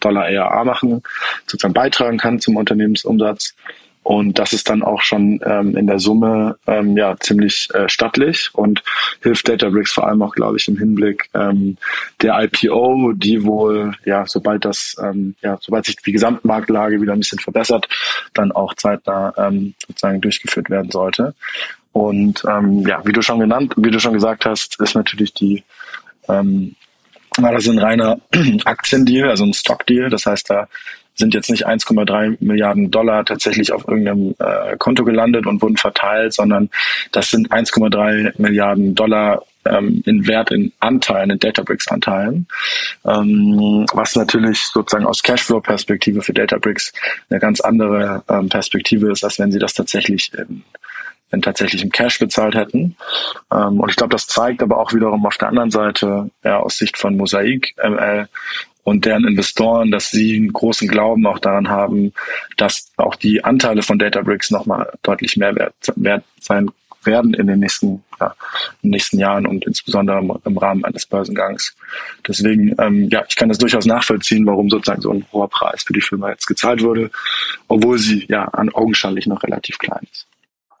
Dollar 0.00 0.26
ARA 0.26 0.64
machen, 0.64 1.02
sozusagen 1.46 1.74
beitragen 1.74 2.18
kann 2.18 2.40
zum 2.40 2.56
Unternehmensumsatz. 2.56 3.54
Und 4.04 4.38
das 4.38 4.52
ist 4.52 4.68
dann 4.68 4.82
auch 4.82 5.00
schon 5.00 5.40
ähm, 5.46 5.76
in 5.78 5.86
der 5.86 5.98
Summe 5.98 6.58
ähm, 6.66 6.94
ja 6.94 7.16
ziemlich 7.18 7.68
äh, 7.72 7.88
stattlich 7.88 8.50
und 8.52 8.82
hilft 9.22 9.48
Databricks 9.48 9.92
vor 9.92 10.06
allem 10.06 10.20
auch, 10.22 10.34
glaube 10.34 10.58
ich, 10.58 10.68
im 10.68 10.76
Hinblick 10.76 11.30
ähm, 11.32 11.78
der 12.20 12.38
IPO, 12.38 13.12
die 13.14 13.44
wohl, 13.44 13.94
ja, 14.04 14.26
sobald 14.26 14.66
das, 14.66 14.94
ähm, 15.02 15.34
ja, 15.40 15.56
sobald 15.58 15.86
sich 15.86 15.96
die 15.96 16.12
Gesamtmarktlage 16.12 17.00
wieder 17.00 17.14
ein 17.14 17.20
bisschen 17.20 17.38
verbessert, 17.38 17.88
dann 18.34 18.52
auch 18.52 18.74
zeitnah 18.74 19.32
ähm, 19.38 19.74
sozusagen 19.78 20.20
durchgeführt 20.20 20.68
werden 20.68 20.90
sollte. 20.90 21.34
Und 21.92 22.44
ähm, 22.46 22.86
ja, 22.86 23.00
wie 23.06 23.12
du 23.12 23.22
schon 23.22 23.40
genannt, 23.40 23.72
wie 23.78 23.90
du 23.90 24.00
schon 24.00 24.12
gesagt 24.12 24.44
hast, 24.44 24.78
ist 24.82 24.94
natürlich 24.94 25.32
die 25.32 25.64
ähm, 26.28 26.76
war 27.38 27.52
das 27.52 27.66
ein 27.68 27.78
reiner 27.78 28.18
Aktiendeal, 28.64 29.30
also 29.30 29.44
ein 29.44 29.54
Stockdeal. 29.54 30.10
Das 30.10 30.26
heißt, 30.26 30.50
da 30.50 30.68
sind 31.14 31.34
jetzt 31.34 31.50
nicht 31.50 31.66
1,3 31.66 32.36
Milliarden 32.40 32.90
Dollar 32.90 33.24
tatsächlich 33.24 33.72
auf 33.72 33.86
irgendeinem 33.86 34.34
äh, 34.38 34.76
Konto 34.76 35.04
gelandet 35.04 35.46
und 35.46 35.62
wurden 35.62 35.76
verteilt, 35.76 36.34
sondern 36.34 36.70
das 37.12 37.30
sind 37.30 37.50
1,3 37.52 38.34
Milliarden 38.38 38.94
Dollar 38.94 39.42
ähm, 39.64 40.02
in 40.06 40.26
Wert 40.26 40.50
in 40.50 40.72
Anteilen, 40.80 41.30
in 41.30 41.38
Databricks-Anteilen, 41.38 42.46
ähm, 43.04 43.86
was 43.92 44.16
natürlich 44.16 44.60
sozusagen 44.60 45.06
aus 45.06 45.22
Cashflow-Perspektive 45.22 46.22
für 46.22 46.34
Databricks 46.34 46.92
eine 47.30 47.40
ganz 47.40 47.60
andere 47.60 48.22
ähm, 48.28 48.48
Perspektive 48.48 49.10
ist, 49.10 49.24
als 49.24 49.38
wenn 49.38 49.52
sie 49.52 49.58
das 49.58 49.74
tatsächlich 49.74 50.32
in, 50.34 50.62
in 51.30 51.42
tatsächlichem 51.42 51.90
Cash 51.90 52.18
bezahlt 52.18 52.54
hätten. 52.54 52.96
Ähm, 53.52 53.80
und 53.80 53.88
ich 53.88 53.96
glaube, 53.96 54.12
das 54.12 54.26
zeigt 54.26 54.62
aber 54.62 54.78
auch 54.78 54.92
wiederum 54.92 55.24
auf 55.26 55.38
der 55.38 55.48
anderen 55.48 55.70
Seite 55.70 56.30
ja, 56.42 56.58
aus 56.58 56.76
Sicht 56.76 56.98
von 56.98 57.16
Mosaic 57.16 57.74
ML 57.82 58.28
und 58.84 59.04
deren 59.04 59.26
Investoren, 59.26 59.90
dass 59.90 60.10
sie 60.10 60.36
einen 60.36 60.52
großen 60.52 60.86
Glauben 60.86 61.26
auch 61.26 61.38
daran 61.38 61.68
haben, 61.68 62.12
dass 62.56 62.92
auch 62.96 63.16
die 63.16 63.42
Anteile 63.42 63.82
von 63.82 63.98
Databricks 63.98 64.50
nochmal 64.50 64.92
deutlich 65.02 65.36
mehr 65.36 65.54
wert, 65.56 65.74
wert 65.96 66.24
sein 66.40 66.70
werden 67.06 67.34
in 67.34 67.46
den 67.46 67.60
nächsten, 67.60 68.02
ja, 68.20 68.34
in 68.82 68.88
den 68.88 68.90
nächsten 68.92 69.18
Jahren 69.18 69.46
und 69.46 69.66
insbesondere 69.66 70.18
im, 70.18 70.32
im 70.44 70.58
Rahmen 70.58 70.84
eines 70.84 71.06
Börsengangs. 71.06 71.76
Deswegen, 72.26 72.74
ähm, 72.78 73.08
ja, 73.10 73.24
ich 73.28 73.36
kann 73.36 73.48
das 73.48 73.58
durchaus 73.58 73.86
nachvollziehen, 73.86 74.46
warum 74.46 74.70
sozusagen 74.70 75.02
so 75.02 75.10
ein 75.10 75.26
hoher 75.32 75.48
Preis 75.48 75.82
für 75.82 75.92
die 75.92 76.00
Firma 76.00 76.30
jetzt 76.30 76.46
gezahlt 76.46 76.82
wurde, 76.82 77.10
obwohl 77.68 77.98
sie 77.98 78.26
ja 78.28 78.44
an 78.44 78.70
augenscheinlich 78.70 79.26
noch 79.26 79.42
relativ 79.42 79.78
klein 79.78 80.06
ist. 80.10 80.26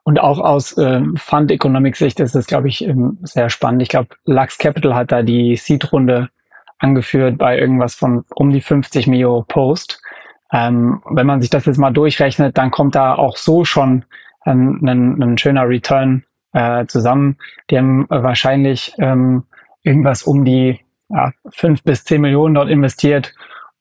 Und 0.04 0.20
auch 0.20 0.38
aus 0.38 0.76
ähm, 0.76 1.16
Fund 1.16 1.50
Economic 1.50 1.96
Sicht 1.96 2.20
ist 2.20 2.34
das, 2.34 2.46
glaube 2.46 2.68
ich, 2.68 2.84
ähm, 2.84 3.18
sehr 3.22 3.48
spannend. 3.48 3.80
Ich 3.82 3.88
glaube, 3.88 4.08
Lux 4.26 4.58
Capital 4.58 4.94
hat 4.94 5.10
da 5.10 5.22
die 5.22 5.56
Seed-Runde 5.56 6.28
angeführt 6.78 7.38
bei 7.38 7.58
irgendwas 7.58 7.94
von 7.94 8.24
um 8.34 8.50
die 8.50 8.60
50 8.60 9.06
Mio 9.06 9.44
Post. 9.46 10.02
Ähm, 10.52 11.02
wenn 11.10 11.26
man 11.26 11.40
sich 11.40 11.50
das 11.50 11.66
jetzt 11.66 11.78
mal 11.78 11.92
durchrechnet, 11.92 12.56
dann 12.58 12.70
kommt 12.70 12.94
da 12.94 13.14
auch 13.14 13.36
so 13.36 13.64
schon 13.64 14.04
ein, 14.42 14.80
ein, 14.86 15.22
ein 15.22 15.38
schöner 15.38 15.68
Return 15.68 16.24
äh, 16.52 16.86
zusammen. 16.86 17.38
Die 17.70 17.78
haben 17.78 18.06
wahrscheinlich 18.08 18.94
ähm, 18.98 19.44
irgendwas 19.82 20.22
um 20.22 20.44
die 20.44 20.80
ja, 21.08 21.32
5 21.50 21.82
bis 21.82 22.04
10 22.04 22.20
Millionen 22.20 22.54
dort 22.54 22.70
investiert 22.70 23.34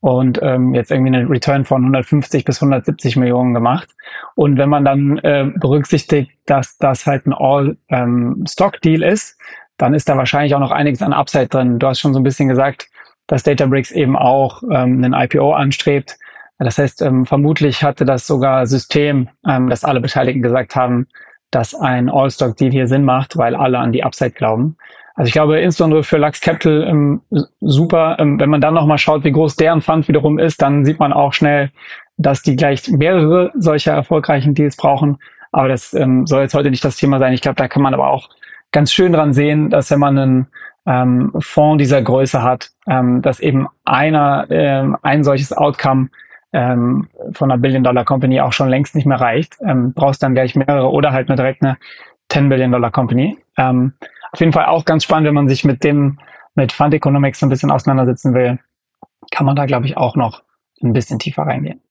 und 0.04 0.40
ähm, 0.42 0.74
jetzt 0.74 0.92
irgendwie 0.92 1.16
einen 1.16 1.30
Return 1.30 1.64
von 1.64 1.82
150 1.82 2.44
bis 2.44 2.62
170 2.62 3.16
Millionen 3.16 3.54
gemacht. 3.54 3.90
Und 4.36 4.58
wenn 4.58 4.68
man 4.68 4.84
dann 4.84 5.18
äh, 5.20 5.50
berücksichtigt, 5.56 6.32
dass 6.46 6.78
das 6.78 7.06
halt 7.06 7.26
ein 7.26 7.34
All-Stock-Deal 7.34 9.02
ähm, 9.02 9.10
ist, 9.10 9.38
dann 9.84 9.94
ist 9.94 10.08
da 10.08 10.16
wahrscheinlich 10.16 10.56
auch 10.56 10.62
noch 10.62 10.72
einiges 10.72 11.02
an 11.02 11.12
Upside 11.12 11.48
drin. 11.48 11.78
Du 11.78 11.88
hast 11.88 12.00
schon 12.00 12.14
so 12.14 12.20
ein 12.22 12.24
bisschen 12.24 12.48
gesagt, 12.48 12.88
dass 13.28 13.44
Databricks 13.44 13.92
eben 13.92 14.16
auch 14.16 14.64
ähm, 14.64 15.04
einen 15.04 15.14
IPO 15.14 15.52
anstrebt. 15.52 16.18
Das 16.58 16.78
heißt, 16.78 17.02
ähm, 17.02 17.26
vermutlich 17.26 17.84
hatte 17.84 18.06
das 18.06 18.26
sogar 18.26 18.66
System, 18.66 19.28
ähm, 19.46 19.70
dass 19.70 19.84
alle 19.84 20.00
Beteiligten 20.00 20.42
gesagt 20.42 20.78
haben, 20.78 21.08
dass 21.52 21.76
ein 21.76 22.10
All-Stock-Deal 22.10 22.72
hier 22.72 22.88
Sinn 22.88 23.04
macht, 23.04 23.36
weil 23.36 23.56
alle 23.56 23.78
an 23.80 23.92
die 23.92 24.06
Upside 24.06 24.32
glauben. 24.32 24.78
Also 25.16 25.28
ich 25.28 25.34
glaube, 25.34 25.60
insbesondere 25.60 26.04
für 26.04 26.18
Lux 26.18 26.40
Capital 26.40 26.88
ähm, 26.88 27.22
super. 27.60 28.16
Ähm, 28.20 28.40
wenn 28.40 28.50
man 28.50 28.62
dann 28.62 28.76
nochmal 28.76 29.00
schaut, 29.00 29.26
wie 29.26 29.34
groß 29.34 29.58
deren 29.58 29.82
Fund 29.82 30.08
wiederum 30.08 30.40
ist, 30.40 30.62
dann 30.62 30.86
sieht 30.86 31.00
man 31.00 31.12
auch 31.12 31.34
schnell, 31.34 31.72
dass 32.16 32.42
die 32.42 32.56
gleich 32.56 32.88
mehrere 32.88 33.52
solcher 33.56 33.92
erfolgreichen 33.92 34.54
Deals 34.54 34.78
brauchen. 34.78 35.18
Aber 35.52 35.68
das 35.68 35.94
ähm, 35.94 36.26
soll 36.26 36.44
jetzt 36.44 36.54
heute 36.54 36.72
nicht 36.72 36.86
das 36.86 36.96
Thema 36.96 37.20
sein. 37.20 37.34
Ich 37.34 37.42
glaube, 37.42 37.56
da 37.56 37.68
kann 37.68 37.82
man 37.82 37.94
aber 37.94 38.10
auch 38.10 38.30
ganz 38.74 38.92
schön 38.92 39.14
dran 39.14 39.32
sehen, 39.32 39.70
dass 39.70 39.90
wenn 39.90 40.00
man 40.00 40.18
einen 40.18 40.48
ähm, 40.86 41.32
Fonds 41.40 41.82
dieser 41.82 42.02
Größe 42.02 42.44
hat, 42.44 42.72
ähm, 42.88 43.22
dass 43.22 43.40
eben 43.40 43.68
einer 43.86 44.48
ähm, 44.50 44.98
ein 45.02 45.24
solches 45.24 45.54
Outcome 45.54 46.10
ähm, 46.52 47.08
von 47.32 47.50
einer 47.50 47.62
Billion-Dollar-Company 47.62 48.42
auch 48.42 48.52
schon 48.52 48.68
längst 48.68 48.96
nicht 48.96 49.06
mehr 49.06 49.22
reicht. 49.22 49.58
Ähm, 49.66 49.94
brauchst 49.94 50.22
dann 50.22 50.34
gleich 50.34 50.56
mehrere 50.56 50.92
oder 50.92 51.14
halt 51.14 51.30
eine 51.30 51.38
direkt 51.38 51.64
eine 51.64 51.78
10 52.30 52.50
Billion-Dollar-Company. 52.50 53.38
Ähm, 53.58 53.94
auf 54.32 54.40
jeden 54.40 54.52
Fall 54.52 54.66
auch 54.66 54.84
ganz 54.84 55.04
spannend, 55.04 55.28
wenn 55.28 55.36
man 55.36 55.48
sich 55.48 55.64
mit 55.64 55.84
dem, 55.84 56.20
mit 56.56 56.72
Fund 56.72 56.94
Economics 56.94 57.42
ein 57.44 57.50
bisschen 57.50 57.72
auseinandersetzen 57.72 58.34
will, 58.34 58.60
kann 59.32 59.46
man 59.46 59.56
da, 59.56 59.66
glaube 59.66 59.86
ich, 59.86 59.96
auch 59.96 60.16
noch 60.16 60.44
ein 60.84 60.94
bisschen 60.94 61.20
tiefer 61.20 61.44
reingehen. 61.44 61.82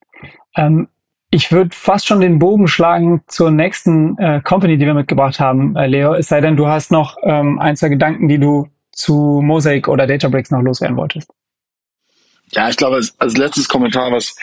Ähm, 0.56 0.88
ich 1.34 1.50
würde 1.50 1.74
fast 1.74 2.06
schon 2.06 2.20
den 2.20 2.38
Bogen 2.38 2.68
schlagen 2.68 3.22
zur 3.26 3.50
nächsten 3.50 4.18
äh, 4.18 4.42
Company, 4.44 4.76
die 4.76 4.84
wir 4.84 4.92
mitgebracht 4.92 5.40
haben, 5.40 5.74
äh, 5.76 5.86
Leo. 5.86 6.12
Es 6.12 6.28
sei 6.28 6.42
denn, 6.42 6.58
du 6.58 6.68
hast 6.68 6.92
noch 6.92 7.16
ähm, 7.22 7.58
ein, 7.58 7.74
zwei 7.74 7.88
Gedanken, 7.88 8.28
die 8.28 8.38
du 8.38 8.68
zu 8.92 9.40
Mosaic 9.42 9.88
oder 9.88 10.06
Databricks 10.06 10.50
noch 10.50 10.60
loswerden 10.60 10.98
wolltest. 10.98 11.30
Ja, 12.50 12.68
ich 12.68 12.76
glaube, 12.76 13.00
als, 13.18 13.36
letztes 13.38 13.66
Kommentar, 13.66 14.12
was 14.12 14.36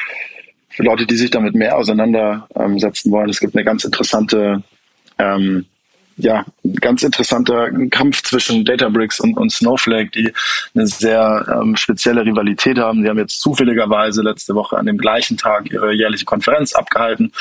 für 0.69 0.81
Leute, 0.81 1.05
die 1.05 1.15
sich 1.15 1.29
damit 1.29 1.53
mehr 1.53 1.77
auseinandersetzen 1.77 3.11
wollen, 3.11 3.29
es 3.29 3.39
gibt 3.39 3.55
eine 3.55 3.63
ganz 3.63 3.83
interessante 3.83 4.63
ähm, 5.19 5.67
ja, 6.19 6.45
ganz 6.81 7.01
interessanter 7.03 7.71
Kampf 7.89 8.21
zwischen 8.23 8.65
Databricks 8.65 9.19
und, 9.19 9.37
und 9.37 9.51
Snowflake, 9.51 10.11
die 10.11 10.33
eine 10.75 10.85
sehr 10.85 11.45
ähm, 11.61 11.75
spezielle 11.75 12.25
Rivalität 12.25 12.77
haben. 12.77 13.01
Sie 13.01 13.09
haben 13.09 13.17
jetzt 13.17 13.39
zufälligerweise 13.39 14.21
letzte 14.21 14.53
Woche 14.53 14.77
an 14.77 14.85
dem 14.85 14.97
gleichen 14.97 15.37
Tag 15.37 15.71
ihre 15.71 15.93
jährliche 15.93 16.25
Konferenz 16.25 16.73
abgehalten 16.73 17.31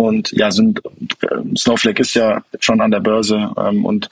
und 0.00 0.32
ja, 0.32 0.50
sind 0.50 0.80
äh, 1.20 1.56
Snowflake 1.58 2.00
ist 2.00 2.14
ja 2.14 2.40
schon 2.58 2.80
an 2.80 2.90
der 2.90 3.00
Börse 3.00 3.52
ähm, 3.58 3.84
und 3.84 4.08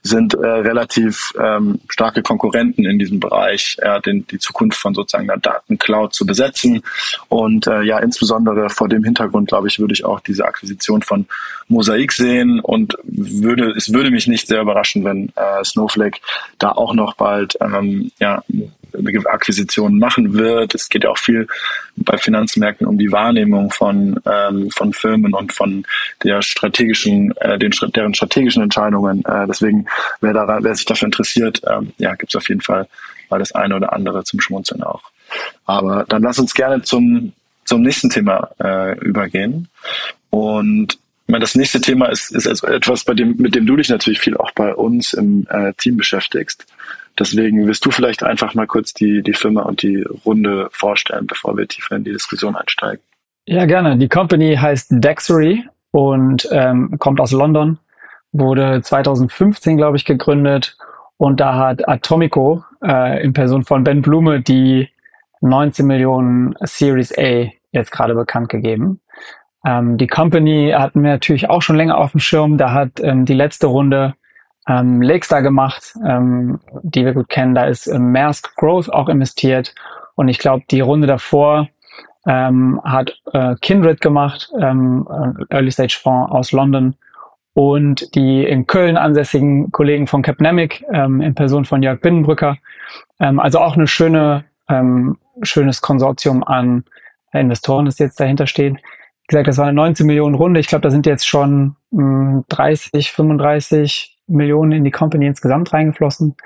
sind 0.00 0.34
äh, 0.34 0.46
relativ 0.46 1.32
ähm, 1.36 1.80
starke 1.88 2.22
Konkurrenten 2.22 2.86
in 2.86 3.00
diesem 3.00 3.18
Bereich, 3.18 3.76
äh, 3.80 4.00
den, 4.02 4.24
die 4.28 4.38
Zukunft 4.38 4.78
von 4.78 4.94
sozusagen 4.94 5.26
der 5.26 5.38
Datencloud 5.38 6.14
zu 6.14 6.24
besetzen. 6.24 6.80
Und 7.28 7.66
äh, 7.66 7.82
ja, 7.82 7.98
insbesondere 7.98 8.70
vor 8.70 8.88
dem 8.88 9.02
Hintergrund, 9.02 9.48
glaube 9.48 9.66
ich, 9.66 9.80
würde 9.80 9.94
ich 9.94 10.04
auch 10.04 10.20
diese 10.20 10.44
Akquisition 10.44 11.02
von 11.02 11.26
Mosaic 11.66 12.12
sehen 12.12 12.60
und 12.60 12.96
würde, 13.02 13.72
es 13.72 13.92
würde 13.92 14.12
mich 14.12 14.28
nicht 14.28 14.46
sehr 14.46 14.60
überraschen, 14.60 15.04
wenn 15.04 15.32
äh, 15.34 15.64
Snowflake 15.64 16.20
da 16.58 16.70
auch 16.70 16.94
noch 16.94 17.14
bald 17.14 17.58
ähm, 17.60 18.12
ja, 18.20 18.44
Akquisitionen 19.26 19.98
machen 19.98 20.34
wird. 20.34 20.74
Es 20.74 20.88
geht 20.88 21.04
ja 21.04 21.10
auch 21.10 21.18
viel 21.18 21.46
bei 21.96 22.16
Finanzmärkten 22.18 22.86
um 22.86 22.98
die 22.98 23.12
Wahrnehmung 23.12 23.70
von, 23.70 24.20
ähm, 24.26 24.70
von 24.70 24.92
Firmen 24.92 25.34
und 25.34 25.52
von 25.52 25.84
der 26.22 26.42
strategischen, 26.42 27.36
äh, 27.38 27.58
den, 27.58 27.72
deren 27.94 28.14
strategischen 28.14 28.62
Entscheidungen. 28.62 29.24
Äh, 29.24 29.46
deswegen, 29.46 29.86
wer, 30.20 30.32
da, 30.32 30.58
wer 30.60 30.74
sich 30.74 30.84
dafür 30.84 31.06
interessiert, 31.06 31.60
ähm, 31.68 31.92
ja, 31.98 32.14
gibt 32.14 32.32
es 32.32 32.36
auf 32.36 32.48
jeden 32.48 32.60
Fall 32.60 32.88
mal 33.30 33.38
das 33.38 33.52
eine 33.52 33.76
oder 33.76 33.92
andere 33.92 34.24
zum 34.24 34.40
Schmunzeln 34.40 34.82
auch. 34.82 35.02
Aber 35.64 36.04
dann 36.08 36.22
lass 36.22 36.38
uns 36.38 36.54
gerne 36.54 36.82
zum, 36.82 37.32
zum 37.64 37.82
nächsten 37.82 38.10
Thema 38.10 38.50
äh, 38.62 38.98
übergehen. 38.98 39.68
Und 40.30 40.98
das 41.26 41.54
nächste 41.54 41.80
Thema 41.80 42.06
ist, 42.06 42.32
ist 42.32 42.46
also 42.46 42.66
etwas, 42.66 43.04
bei 43.04 43.14
dem, 43.14 43.36
mit 43.36 43.54
dem 43.54 43.66
du 43.66 43.76
dich 43.76 43.88
natürlich 43.88 44.20
viel 44.20 44.36
auch 44.36 44.50
bei 44.52 44.74
uns 44.74 45.12
im 45.12 45.46
äh, 45.48 45.72
Team 45.74 45.96
beschäftigst. 45.96 46.66
Deswegen 47.18 47.66
wirst 47.66 47.84
du 47.84 47.90
vielleicht 47.90 48.22
einfach 48.22 48.54
mal 48.54 48.66
kurz 48.66 48.94
die, 48.94 49.22
die 49.22 49.34
Firma 49.34 49.62
und 49.62 49.82
die 49.82 50.02
Runde 50.24 50.68
vorstellen, 50.72 51.26
bevor 51.26 51.56
wir 51.56 51.68
tiefer 51.68 51.96
in 51.96 52.04
die 52.04 52.12
Diskussion 52.12 52.56
einsteigen. 52.56 53.02
Ja, 53.44 53.66
gerne. 53.66 53.96
Die 53.98 54.08
Company 54.08 54.56
heißt 54.56 54.88
Dexery 54.90 55.64
und 55.90 56.48
ähm, 56.52 56.96
kommt 56.98 57.20
aus 57.20 57.32
London, 57.32 57.78
wurde 58.32 58.80
2015, 58.82 59.76
glaube 59.76 59.96
ich, 59.96 60.04
gegründet 60.04 60.76
und 61.16 61.40
da 61.40 61.56
hat 61.56 61.88
Atomico 61.88 62.64
äh, 62.82 63.22
in 63.22 63.32
Person 63.32 63.64
von 63.64 63.84
Ben 63.84 64.02
Blume 64.02 64.40
die 64.40 64.88
19 65.40 65.86
Millionen 65.86 66.54
Series 66.60 67.16
A 67.18 67.48
jetzt 67.72 67.92
gerade 67.92 68.14
bekannt 68.14 68.48
gegeben. 68.48 69.00
Ähm, 69.64 69.98
die 69.98 70.06
Company 70.06 70.72
hatten 70.76 71.02
wir 71.02 71.10
natürlich 71.10 71.48
auch 71.48 71.62
schon 71.62 71.76
länger 71.76 71.98
auf 71.98 72.12
dem 72.12 72.20
Schirm. 72.20 72.58
Da 72.58 72.72
hat 72.72 73.00
ähm, 73.00 73.24
die 73.24 73.34
letzte 73.34 73.66
Runde 73.66 74.14
ähm, 74.68 75.02
Lakestar 75.02 75.42
gemacht, 75.42 75.94
ähm, 76.06 76.60
die 76.82 77.04
wir 77.04 77.14
gut 77.14 77.28
kennen. 77.28 77.54
Da 77.54 77.64
ist 77.64 77.86
ähm, 77.86 78.12
Maersk 78.12 78.54
Growth 78.56 78.90
auch 78.90 79.08
investiert. 79.08 79.74
Und 80.14 80.28
ich 80.28 80.38
glaube, 80.38 80.64
die 80.70 80.80
Runde 80.80 81.06
davor 81.06 81.68
ähm, 82.26 82.80
hat 82.84 83.18
äh, 83.32 83.56
Kindred 83.60 84.00
gemacht, 84.00 84.50
ähm, 84.60 85.08
äh, 85.10 85.54
Early 85.54 85.70
Stage 85.70 85.98
Fonds 86.00 86.30
aus 86.30 86.52
London. 86.52 86.94
Und 87.54 88.14
die 88.14 88.44
in 88.44 88.66
Köln 88.66 88.96
ansässigen 88.96 89.70
Kollegen 89.72 90.06
von 90.06 90.22
Capnemic 90.22 90.84
ähm, 90.90 91.20
in 91.20 91.34
Person 91.34 91.66
von 91.66 91.82
Jörg 91.82 92.00
Binnenbrücker. 92.00 92.56
Ähm, 93.20 93.40
also 93.40 93.58
auch 93.58 93.76
eine 93.76 93.86
schöne, 93.86 94.44
ähm, 94.68 95.18
schönes 95.42 95.82
Konsortium 95.82 96.44
an 96.44 96.84
Investoren, 97.32 97.86
das 97.86 97.98
jetzt 97.98 98.20
dahinter 98.20 98.46
steht. 98.46 98.76
Wie 98.76 99.26
gesagt, 99.26 99.48
das 99.48 99.58
war 99.58 99.66
eine 99.66 99.74
19 99.74 100.06
Millionen 100.06 100.34
Runde. 100.34 100.60
Ich 100.60 100.66
glaube, 100.66 100.82
da 100.82 100.90
sind 100.90 101.04
jetzt 101.04 101.26
schon 101.26 101.76
mh, 101.90 102.44
30, 102.48 103.12
35 103.12 104.11
Millionen 104.26 104.72
in 104.72 104.84
die 104.84 104.90
Company 104.90 105.26
insgesamt 105.26 105.72
reingeflossen. 105.72 106.36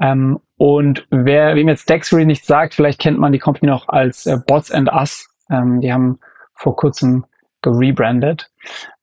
Ähm, 0.00 0.40
und 0.56 1.06
wer, 1.10 1.54
wem 1.56 1.68
jetzt 1.68 1.88
Dexery 1.88 2.26
nicht 2.26 2.44
sagt, 2.44 2.74
vielleicht 2.74 3.00
kennt 3.00 3.18
man 3.18 3.32
die 3.32 3.38
Company 3.38 3.70
noch 3.70 3.88
als 3.88 4.26
äh, 4.26 4.38
Bots 4.46 4.70
and 4.70 4.92
Us. 4.92 5.28
Ähm, 5.50 5.80
die 5.80 5.92
haben 5.92 6.18
vor 6.54 6.76
kurzem 6.76 7.24
gerebrandet. 7.62 8.50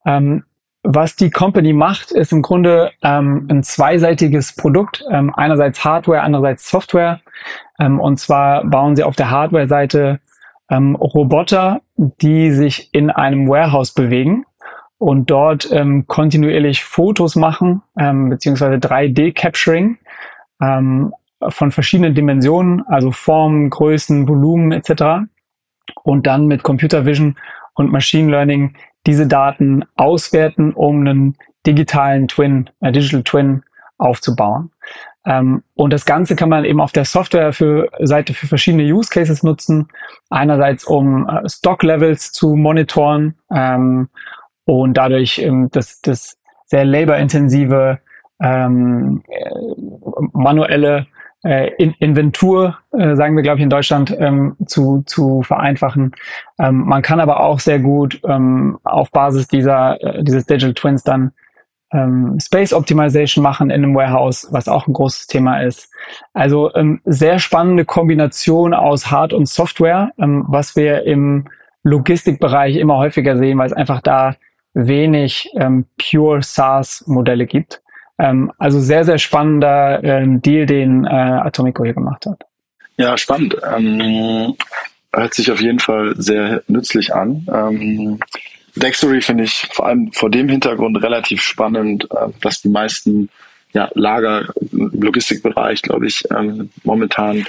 Ähm, 0.06 0.44
was 0.84 1.14
die 1.14 1.30
Company 1.30 1.72
macht, 1.72 2.10
ist 2.10 2.32
im 2.32 2.42
Grunde 2.42 2.90
ähm, 3.02 3.46
ein 3.48 3.62
zweiseitiges 3.62 4.56
Produkt. 4.56 5.04
Ähm, 5.10 5.32
einerseits 5.34 5.84
Hardware, 5.84 6.22
andererseits 6.22 6.68
Software. 6.68 7.20
Ähm, 7.78 8.00
und 8.00 8.18
zwar 8.18 8.64
bauen 8.64 8.96
sie 8.96 9.04
auf 9.04 9.14
der 9.14 9.30
Hardware-Seite 9.30 10.20
ähm, 10.70 10.96
Roboter, 10.96 11.82
die 11.96 12.50
sich 12.50 12.92
in 12.92 13.10
einem 13.10 13.48
Warehouse 13.48 13.92
bewegen 13.92 14.44
und 15.02 15.30
dort 15.32 15.68
ähm, 15.72 16.06
kontinuierlich 16.06 16.84
Fotos 16.84 17.34
machen, 17.34 17.82
ähm, 17.98 18.28
beziehungsweise 18.28 18.76
3D-Capturing 18.76 19.98
ähm, 20.62 21.12
von 21.48 21.72
verschiedenen 21.72 22.14
Dimensionen, 22.14 22.86
also 22.86 23.10
Formen, 23.10 23.68
Größen, 23.68 24.28
Volumen 24.28 24.70
etc. 24.70 25.26
Und 26.04 26.28
dann 26.28 26.46
mit 26.46 26.62
Computer 26.62 27.04
Vision 27.04 27.36
und 27.74 27.90
Machine 27.90 28.30
Learning 28.30 28.76
diese 29.04 29.26
Daten 29.26 29.84
auswerten, 29.96 30.72
um 30.72 31.00
einen 31.00 31.36
digitalen 31.66 32.28
Twin, 32.28 32.70
äh, 32.78 32.92
Digital 32.92 33.24
Twin 33.24 33.62
aufzubauen. 33.98 34.70
Ähm, 35.26 35.64
und 35.74 35.92
das 35.92 36.04
Ganze 36.04 36.36
kann 36.36 36.48
man 36.48 36.64
eben 36.64 36.80
auf 36.80 36.92
der 36.92 37.06
Software 37.06 37.52
für 37.52 37.88
für 37.98 38.46
verschiedene 38.46 38.84
Use 38.84 39.10
Cases 39.10 39.42
nutzen. 39.42 39.88
Einerseits 40.30 40.84
um 40.84 41.28
äh, 41.28 41.48
Stock 41.48 41.82
Levels 41.82 42.30
zu 42.30 42.54
monitoren 42.54 43.34
ähm, 43.52 44.08
und 44.80 44.94
dadurch 44.94 45.38
ähm, 45.38 45.68
das, 45.72 46.00
das 46.00 46.38
sehr 46.66 46.84
laborintensive 46.84 47.98
ähm, 48.40 49.22
äh, 49.28 49.50
manuelle 50.32 51.06
äh, 51.44 51.70
in 51.76 51.94
Inventur, 51.98 52.78
äh, 52.92 53.16
sagen 53.16 53.36
wir, 53.36 53.42
glaube 53.42 53.58
ich, 53.58 53.64
in 53.64 53.70
Deutschland, 53.70 54.14
ähm, 54.18 54.56
zu, 54.66 55.02
zu 55.06 55.42
vereinfachen. 55.42 56.12
Ähm, 56.58 56.84
man 56.86 57.02
kann 57.02 57.20
aber 57.20 57.40
auch 57.40 57.60
sehr 57.60 57.78
gut 57.78 58.20
ähm, 58.28 58.78
auf 58.84 59.10
Basis 59.10 59.48
dieser, 59.48 60.00
äh, 60.02 60.22
dieses 60.22 60.46
Digital 60.46 60.74
Twins 60.74 61.02
dann 61.02 61.32
ähm, 61.92 62.38
Space 62.40 62.72
Optimization 62.72 63.42
machen 63.42 63.70
in 63.70 63.84
einem 63.84 63.94
Warehouse, 63.94 64.48
was 64.50 64.68
auch 64.68 64.86
ein 64.86 64.94
großes 64.94 65.26
Thema 65.26 65.62
ist. 65.62 65.92
Also 66.32 66.74
ähm, 66.74 67.00
sehr 67.04 67.38
spannende 67.38 67.84
Kombination 67.84 68.72
aus 68.72 69.10
Hard- 69.10 69.34
und 69.34 69.48
Software, 69.48 70.12
ähm, 70.18 70.44
was 70.48 70.74
wir 70.74 71.04
im 71.04 71.48
Logistikbereich 71.82 72.76
immer 72.76 72.96
häufiger 72.96 73.36
sehen, 73.36 73.58
weil 73.58 73.66
es 73.66 73.72
einfach 73.72 74.00
da 74.00 74.36
wenig 74.74 75.50
ähm, 75.58 75.86
Pure 75.98 76.42
SaaS-Modelle 76.42 77.46
gibt. 77.46 77.82
Ähm, 78.18 78.52
also 78.58 78.80
sehr, 78.80 79.04
sehr 79.04 79.18
spannender 79.18 80.02
ähm, 80.02 80.40
Deal, 80.42 80.66
den 80.66 81.04
äh, 81.04 81.08
Atomico 81.08 81.84
hier 81.84 81.94
gemacht 81.94 82.26
hat. 82.26 82.44
Ja, 82.96 83.16
spannend. 83.16 83.56
Ähm, 83.74 84.54
hört 85.12 85.34
sich 85.34 85.50
auf 85.50 85.60
jeden 85.60 85.78
Fall 85.78 86.14
sehr 86.16 86.62
nützlich 86.68 87.14
an. 87.14 87.46
Ähm, 87.52 88.18
Dextory 88.76 89.20
finde 89.20 89.44
ich 89.44 89.68
vor 89.72 89.86
allem 89.86 90.12
vor 90.12 90.30
dem 90.30 90.48
Hintergrund 90.48 91.02
relativ 91.02 91.42
spannend, 91.42 92.08
äh, 92.10 92.28
dass 92.40 92.62
die 92.62 92.68
meisten 92.68 93.28
ja, 93.72 93.90
Lager 93.94 94.48
Logistikbereich, 94.70 95.82
glaube 95.82 96.06
ich, 96.06 96.24
ähm, 96.30 96.70
momentan 96.84 97.46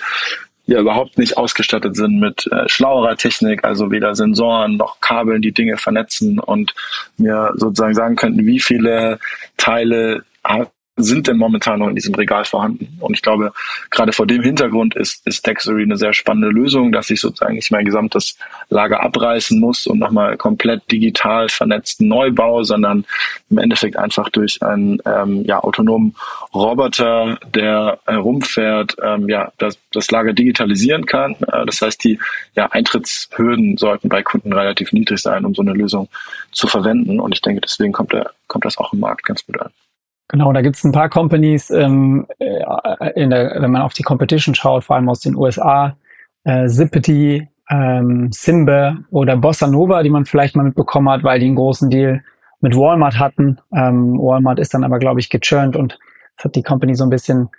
ja 0.73 0.81
überhaupt 0.81 1.17
nicht 1.17 1.37
ausgestattet 1.37 1.95
sind 1.95 2.19
mit 2.19 2.47
äh, 2.51 2.67
schlauerer 2.67 3.15
Technik, 3.15 3.63
also 3.63 3.91
weder 3.91 4.15
Sensoren 4.15 4.77
noch 4.77 4.99
Kabeln, 4.99 5.41
die 5.41 5.53
Dinge 5.53 5.77
vernetzen 5.77 6.39
und 6.39 6.73
mir 7.17 7.51
sozusagen 7.55 7.93
sagen 7.93 8.15
könnten, 8.15 8.45
wie 8.45 8.59
viele 8.59 9.19
Teile 9.57 10.23
sind 10.95 11.27
denn 11.27 11.37
momentan 11.37 11.79
noch 11.79 11.87
in 11.87 11.95
diesem 11.95 12.13
Regal 12.13 12.45
vorhanden? 12.45 12.97
Und 12.99 13.15
ich 13.15 13.21
glaube, 13.21 13.51
gerade 13.89 14.13
vor 14.13 14.27
dem 14.27 14.43
Hintergrund 14.43 14.95
ist, 14.95 15.25
ist 15.25 15.45
Dexery 15.45 15.83
eine 15.83 15.97
sehr 15.97 16.13
spannende 16.13 16.49
Lösung, 16.49 16.91
dass 16.91 17.09
ich 17.09 17.19
sozusagen 17.19 17.55
nicht 17.55 17.71
mein 17.71 17.85
gesamtes 17.85 18.37
Lager 18.69 19.01
abreißen 19.01 19.59
muss 19.59 19.87
und 19.87 19.99
nochmal 19.99 20.37
komplett 20.37 20.91
digital 20.91 21.49
vernetzten 21.49 22.07
Neubau, 22.07 22.63
sondern 22.63 23.05
im 23.49 23.57
Endeffekt 23.57 23.97
einfach 23.97 24.29
durch 24.29 24.61
einen 24.61 24.99
ähm, 25.05 25.43
ja, 25.45 25.59
autonomen 25.59 26.15
Roboter, 26.53 27.39
der 27.55 27.99
herumfährt, 28.05 28.95
ähm, 29.01 29.27
ja, 29.29 29.51
das, 29.57 29.79
das 29.91 30.11
Lager 30.11 30.33
digitalisieren 30.33 31.07
kann. 31.07 31.35
Äh, 31.51 31.65
das 31.65 31.81
heißt, 31.81 32.03
die 32.03 32.19
ja, 32.55 32.67
Eintrittshürden 32.71 33.77
sollten 33.77 34.09
bei 34.09 34.21
Kunden 34.21 34.53
relativ 34.53 34.91
niedrig 34.91 35.19
sein, 35.19 35.43
um 35.43 35.55
so 35.55 35.63
eine 35.63 35.73
Lösung 35.73 36.07
zu 36.51 36.67
verwenden. 36.67 37.19
Und 37.19 37.33
ich 37.33 37.41
denke, 37.41 37.61
deswegen 37.61 37.93
kommt, 37.93 38.13
der, 38.13 38.31
kommt 38.47 38.65
das 38.65 38.77
auch 38.77 38.93
im 38.93 38.99
Markt 38.99 39.25
ganz 39.25 39.43
gut 39.43 39.59
an. 39.59 39.71
Genau, 40.29 40.51
da 40.53 40.61
gibt 40.61 40.77
es 40.77 40.83
ein 40.83 40.91
paar 40.91 41.09
Companies, 41.09 41.69
ähm, 41.69 42.25
äh, 42.39 43.27
der, 43.27 43.57
wenn 43.59 43.71
man 43.71 43.81
auf 43.81 43.93
die 43.93 44.03
Competition 44.03 44.55
schaut, 44.55 44.83
vor 44.83 44.95
allem 44.95 45.09
aus 45.09 45.19
den 45.19 45.35
USA, 45.35 45.95
äh, 46.43 46.67
Zippity, 46.67 47.47
ähm, 47.69 48.29
Simbe 48.31 48.97
oder 49.11 49.37
Bossa 49.37 49.67
Nova, 49.67 50.03
die 50.03 50.09
man 50.09 50.25
vielleicht 50.25 50.55
mal 50.55 50.63
mitbekommen 50.63 51.09
hat, 51.09 51.23
weil 51.23 51.39
die 51.39 51.47
einen 51.47 51.55
großen 51.55 51.89
Deal 51.89 52.23
mit 52.61 52.75
Walmart 52.75 53.19
hatten. 53.19 53.59
Ähm, 53.75 54.17
Walmart 54.17 54.59
ist 54.59 54.73
dann 54.73 54.83
aber, 54.83 54.99
glaube 54.99 55.19
ich, 55.19 55.29
gechurnt 55.29 55.75
und 55.75 55.99
das 56.37 56.45
hat 56.45 56.55
die 56.55 56.63
Company 56.63 56.95
so 56.95 57.03
ein 57.03 57.09
bisschen 57.09 57.49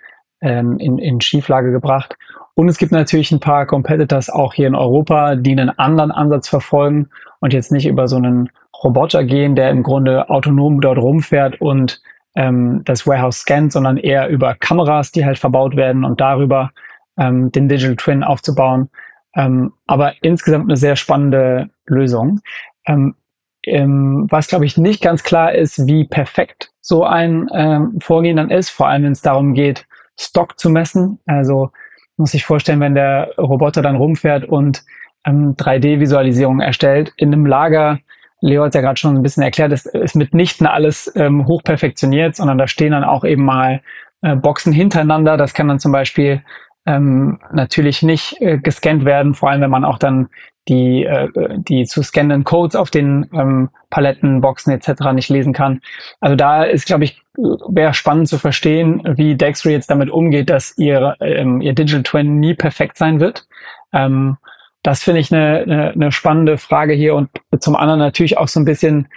ähm, 0.41 0.77
in, 0.79 0.97
in 0.97 1.21
Schieflage 1.21 1.71
gebracht. 1.71 2.17
Und 2.55 2.69
es 2.69 2.77
gibt 2.77 2.91
natürlich 2.91 3.31
ein 3.31 3.39
paar 3.39 3.65
Competitors 3.65 4.29
auch 4.29 4.53
hier 4.53 4.67
in 4.67 4.75
Europa, 4.75 5.35
die 5.35 5.51
einen 5.51 5.69
anderen 5.77 6.11
Ansatz 6.11 6.47
verfolgen 6.47 7.09
und 7.39 7.53
jetzt 7.53 7.71
nicht 7.71 7.85
über 7.85 8.07
so 8.07 8.15
einen 8.15 8.49
Roboter 8.83 9.23
gehen, 9.23 9.55
der 9.55 9.69
im 9.69 9.83
Grunde 9.83 10.29
autonom 10.29 10.81
dort 10.81 10.97
rumfährt 10.97 11.61
und 11.61 12.01
ähm, 12.35 12.81
das 12.85 13.07
Warehouse 13.07 13.39
scannt, 13.39 13.71
sondern 13.71 13.97
eher 13.97 14.27
über 14.29 14.55
Kameras, 14.55 15.11
die 15.11 15.25
halt 15.25 15.39
verbaut 15.39 15.75
werden 15.75 16.03
und 16.03 16.21
darüber 16.21 16.71
ähm, 17.17 17.51
den 17.51 17.69
Digital 17.69 17.95
Twin 17.95 18.23
aufzubauen. 18.23 18.89
Ähm, 19.35 19.73
aber 19.87 20.13
insgesamt 20.21 20.65
eine 20.65 20.77
sehr 20.77 20.95
spannende 20.95 21.69
Lösung. 21.85 22.41
Ähm, 22.85 23.15
ähm, 23.63 24.27
was, 24.29 24.47
glaube 24.47 24.65
ich, 24.65 24.77
nicht 24.77 25.01
ganz 25.01 25.23
klar 25.23 25.53
ist, 25.53 25.87
wie 25.87 26.05
perfekt 26.05 26.71
so 26.81 27.03
ein 27.03 27.49
ähm, 27.53 27.97
Vorgehen 27.99 28.37
dann 28.37 28.51
ist, 28.51 28.69
vor 28.69 28.87
allem 28.87 29.03
wenn 29.03 29.11
es 29.13 29.21
darum 29.21 29.53
geht, 29.53 29.87
Stock 30.19 30.59
zu 30.59 30.69
messen. 30.69 31.19
Also 31.25 31.71
muss 32.17 32.33
ich 32.33 32.45
vorstellen, 32.45 32.79
wenn 32.79 32.95
der 32.95 33.33
Roboter 33.37 33.81
dann 33.81 33.95
rumfährt 33.95 34.45
und 34.45 34.83
ähm, 35.25 35.55
3D-Visualisierung 35.55 36.59
erstellt 36.59 37.13
in 37.17 37.33
einem 37.33 37.45
Lager, 37.45 37.99
Leo 38.45 38.63
hat 38.63 38.75
ja 38.75 38.81
gerade 38.81 38.99
schon 38.99 39.15
ein 39.15 39.23
bisschen 39.23 39.43
erklärt, 39.43 39.71
es 39.71 39.85
ist 39.85 40.15
mitnichten 40.15 40.67
alles 40.67 41.11
ähm, 41.15 41.47
hochperfektioniert, 41.47 42.35
sondern 42.35 42.57
da 42.57 42.67
stehen 42.67 42.91
dann 42.91 43.03
auch 43.03 43.23
eben 43.23 43.43
mal 43.43 43.81
äh, 44.21 44.35
Boxen 44.35 44.71
hintereinander. 44.71 45.35
Das 45.35 45.53
kann 45.53 45.67
dann 45.67 45.79
zum 45.79 45.91
Beispiel 45.91 46.43
ähm, 46.85 47.39
natürlich 47.51 48.03
nicht 48.03 48.39
äh, 48.41 48.59
gescannt 48.59 49.03
werden, 49.03 49.33
vor 49.33 49.49
allem 49.49 49.61
wenn 49.61 49.71
man 49.71 49.83
auch 49.83 49.97
dann 49.97 50.29
die, 50.67 51.05
äh, 51.05 51.29
die 51.57 51.85
zu 51.85 52.03
scannenden 52.03 52.43
Codes 52.43 52.75
auf 52.75 52.91
den 52.91 53.27
ähm, 53.33 53.69
Paletten, 53.89 54.41
Boxen 54.41 54.71
etc. 54.71 55.11
nicht 55.13 55.29
lesen 55.29 55.53
kann. 55.53 55.81
Also 56.19 56.35
da 56.35 56.63
ist, 56.63 56.85
glaube 56.85 57.03
ich, 57.03 57.21
wäre 57.35 57.93
spannend 57.95 58.27
zu 58.27 58.37
verstehen, 58.37 59.01
wie 59.05 59.35
Dexter 59.35 59.71
jetzt 59.71 59.89
damit 59.89 60.09
umgeht, 60.09 60.51
dass 60.51 60.77
ihr, 60.77 61.15
ähm, 61.19 61.61
ihr 61.61 61.73
Digital 61.73 62.03
Twin 62.03 62.39
nie 62.39 62.53
perfekt 62.53 62.97
sein 62.97 63.19
wird. 63.19 63.47
Ähm, 63.91 64.37
das 64.85 65.01
finde 65.01 65.19
ich 65.19 65.33
eine, 65.33 65.63
eine, 65.63 65.91
eine 65.93 66.11
spannende 66.11 66.59
Frage 66.59 66.93
hier 66.93 67.15
und 67.15 67.29
zum 67.59 67.75
anderen 67.75 67.99
natürlich 67.99 68.37
auch 68.37 68.47
so 68.47 68.59
ein 68.59 68.65
bisschen, 68.65 69.07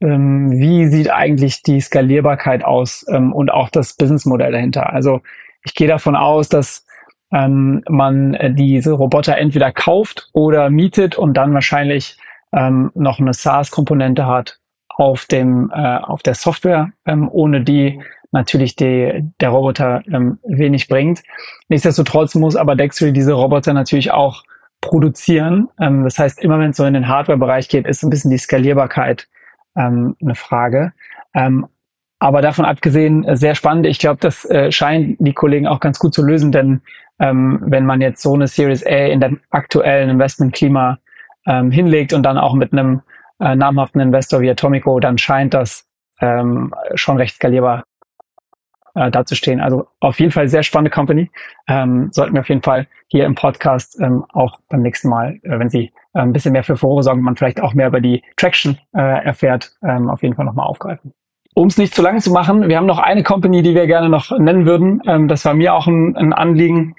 ähm, 0.00 0.52
wie 0.52 0.86
sieht 0.86 1.10
eigentlich 1.10 1.64
die 1.64 1.80
Skalierbarkeit 1.80 2.64
aus 2.64 3.04
ähm, 3.08 3.32
und 3.32 3.50
auch 3.50 3.68
das 3.68 3.96
Businessmodell 3.96 4.52
dahinter. 4.52 4.92
Also 4.92 5.22
ich 5.64 5.74
gehe 5.74 5.88
davon 5.88 6.14
aus, 6.14 6.48
dass 6.48 6.86
ähm, 7.32 7.82
man 7.88 8.34
äh, 8.34 8.54
diese 8.54 8.92
Roboter 8.92 9.36
entweder 9.36 9.72
kauft 9.72 10.28
oder 10.32 10.70
mietet 10.70 11.18
und 11.18 11.36
dann 11.36 11.52
wahrscheinlich 11.54 12.16
ähm, 12.52 12.92
noch 12.94 13.18
eine 13.18 13.34
SaaS-Komponente 13.34 14.26
hat 14.26 14.60
auf 14.88 15.24
dem 15.24 15.72
äh, 15.74 15.96
auf 15.96 16.22
der 16.22 16.36
Software, 16.36 16.92
ähm, 17.04 17.28
ohne 17.32 17.62
die 17.62 18.00
natürlich 18.30 18.76
die, 18.76 19.24
der 19.40 19.48
Roboter 19.48 20.02
ähm, 20.06 20.38
wenig 20.44 20.86
bringt. 20.86 21.24
Nichtsdestotrotz 21.68 22.36
muss 22.36 22.54
aber 22.54 22.76
Dextery 22.76 23.12
diese 23.12 23.32
Roboter 23.32 23.72
natürlich 23.72 24.12
auch 24.12 24.44
produzieren. 24.86 25.68
Ähm, 25.80 26.04
das 26.04 26.16
heißt, 26.18 26.40
immer 26.40 26.60
wenn 26.60 26.70
es 26.70 26.76
so 26.76 26.84
in 26.84 26.94
den 26.94 27.08
Hardware-Bereich 27.08 27.68
geht, 27.68 27.88
ist 27.88 28.04
ein 28.04 28.10
bisschen 28.10 28.30
die 28.30 28.38
Skalierbarkeit 28.38 29.26
ähm, 29.76 30.14
eine 30.22 30.36
Frage. 30.36 30.92
Ähm, 31.34 31.66
aber 32.20 32.40
davon 32.40 32.64
abgesehen, 32.64 33.24
äh, 33.24 33.36
sehr 33.36 33.56
spannend. 33.56 33.86
Ich 33.86 33.98
glaube, 33.98 34.18
das 34.20 34.44
äh, 34.44 34.70
scheinen 34.70 35.16
die 35.18 35.32
Kollegen 35.32 35.66
auch 35.66 35.80
ganz 35.80 35.98
gut 35.98 36.14
zu 36.14 36.24
lösen, 36.24 36.52
denn 36.52 36.82
ähm, 37.18 37.58
wenn 37.66 37.84
man 37.84 38.00
jetzt 38.00 38.22
so 38.22 38.34
eine 38.34 38.46
Series 38.46 38.86
A 38.86 39.06
in 39.06 39.20
dem 39.20 39.40
aktuellen 39.50 40.08
Investmentklima 40.08 40.98
ähm, 41.46 41.72
hinlegt 41.72 42.12
und 42.12 42.22
dann 42.22 42.38
auch 42.38 42.54
mit 42.54 42.72
einem 42.72 43.02
äh, 43.40 43.56
namhaften 43.56 44.00
Investor 44.00 44.40
wie 44.40 44.50
Atomico, 44.50 45.00
dann 45.00 45.18
scheint 45.18 45.52
das 45.52 45.84
ähm, 46.20 46.72
schon 46.94 47.16
recht 47.16 47.34
skalierbar 47.34 47.82
äh, 48.96 49.10
dazustehen. 49.10 49.60
Also 49.60 49.86
auf 50.00 50.18
jeden 50.18 50.32
Fall 50.32 50.48
sehr 50.48 50.62
spannende 50.62 50.90
Company. 50.90 51.30
Ähm, 51.68 52.08
sollten 52.10 52.34
wir 52.34 52.40
auf 52.40 52.48
jeden 52.48 52.62
Fall 52.62 52.88
hier 53.08 53.24
im 53.24 53.34
Podcast 53.34 54.00
ähm, 54.00 54.24
auch 54.32 54.58
beim 54.68 54.82
nächsten 54.82 55.08
Mal, 55.08 55.38
äh, 55.42 55.58
wenn 55.58 55.68
Sie 55.68 55.92
äh, 56.14 56.20
ein 56.20 56.32
bisschen 56.32 56.52
mehr 56.52 56.64
für 56.64 56.76
Furore 56.76 57.02
sorgen, 57.02 57.22
man 57.22 57.36
vielleicht 57.36 57.60
auch 57.60 57.74
mehr 57.74 57.88
über 57.88 58.00
die 58.00 58.22
Traction 58.36 58.78
äh, 58.94 59.24
erfährt, 59.24 59.72
ähm, 59.86 60.10
auf 60.10 60.22
jeden 60.22 60.34
Fall 60.34 60.44
nochmal 60.44 60.66
aufgreifen. 60.66 61.12
Um 61.54 61.68
es 61.68 61.78
nicht 61.78 61.94
zu 61.94 62.02
lang 62.02 62.20
zu 62.20 62.32
machen, 62.32 62.68
wir 62.68 62.76
haben 62.76 62.86
noch 62.86 62.98
eine 62.98 63.22
Company, 63.22 63.62
die 63.62 63.74
wir 63.74 63.86
gerne 63.86 64.08
noch 64.08 64.36
nennen 64.38 64.66
würden. 64.66 65.00
Ähm, 65.06 65.28
das 65.28 65.44
war 65.44 65.54
mir 65.54 65.74
auch 65.74 65.86
ein, 65.86 66.16
ein 66.16 66.32
Anliegen, 66.32 66.96